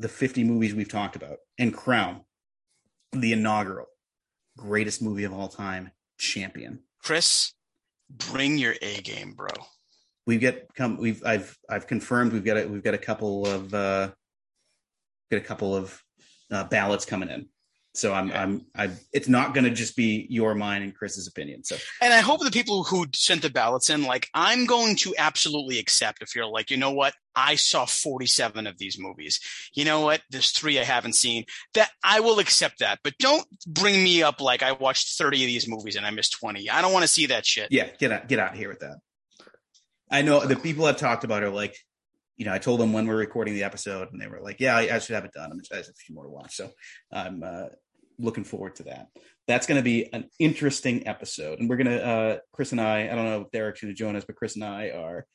[0.00, 2.22] the 50 movies we've talked about and crown
[3.20, 3.86] the inaugural
[4.56, 6.80] greatest movie of all time champion.
[7.02, 7.52] Chris,
[8.10, 9.48] bring your A game, bro.
[10.26, 13.72] We've got come we've I've I've confirmed we've got a, we've got a couple of
[13.72, 14.10] uh
[15.30, 16.02] got a couple of
[16.50, 17.48] uh, ballots coming in.
[17.96, 21.64] So I'm, I'm, I'm, it's not going to just be your, mine, and Chris's opinion.
[21.64, 25.14] So, and I hope the people who sent the ballots in, like, I'm going to
[25.16, 29.40] absolutely accept if you're like, you know what, I saw 47 of these movies.
[29.74, 31.44] You know what, there's three I haven't seen.
[31.74, 35.46] That I will accept that, but don't bring me up like I watched 30 of
[35.46, 36.70] these movies and I missed 20.
[36.70, 37.68] I don't want to see that shit.
[37.70, 38.96] Yeah, get out, get out of here with that.
[40.10, 41.76] I know the people I've talked about are like,
[42.36, 44.76] you know, I told them when we're recording the episode, and they were like, "Yeah,
[44.76, 46.70] I, I should have it done." I'm I have a few more to watch, so
[47.10, 47.68] I'm uh,
[48.18, 49.08] looking forward to that.
[49.46, 53.04] That's going to be an interesting episode, and we're gonna uh, Chris and I.
[53.04, 55.26] I don't know if Derek's going to join us, but Chris and I are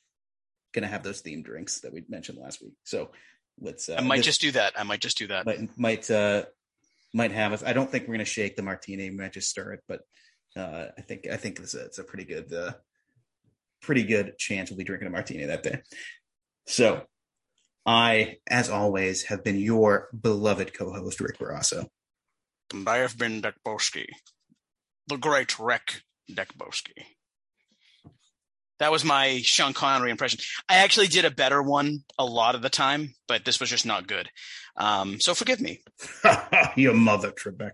[0.74, 2.74] going to have those themed drinks that we mentioned last week.
[2.84, 3.12] So
[3.60, 3.90] let's.
[3.90, 4.74] Uh, I might this, just do that.
[4.78, 5.46] I might just do that.
[5.46, 6.46] Might might uh,
[7.14, 7.64] might have us.
[7.64, 9.10] I don't think we're going to shake the martini.
[9.10, 10.02] We might just stir it, but
[10.56, 12.74] uh, I think I think it's a, it's a pretty good uh,
[13.82, 15.82] pretty good chance we'll be drinking a martini that day.
[16.68, 17.04] So
[17.86, 21.88] I, as always, have been your beloved co-host, Rick Barrasso.
[22.74, 24.06] And I have been Dick Boski,
[25.08, 26.02] the great Rick
[26.34, 27.06] Dick Boski.
[28.80, 30.40] That was my Sean Connery impression.
[30.68, 33.86] I actually did a better one a lot of the time, but this was just
[33.86, 34.28] not good.
[34.76, 35.84] Um, so forgive me.
[36.76, 37.72] Your mother, Trebek.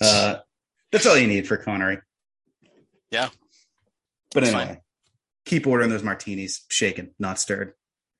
[0.00, 0.36] Uh,
[0.90, 1.98] that's all you need for Connery.
[3.10, 3.28] Yeah.
[4.32, 4.80] But anyway,
[5.44, 7.74] keep ordering those martinis, shaken, not stirred.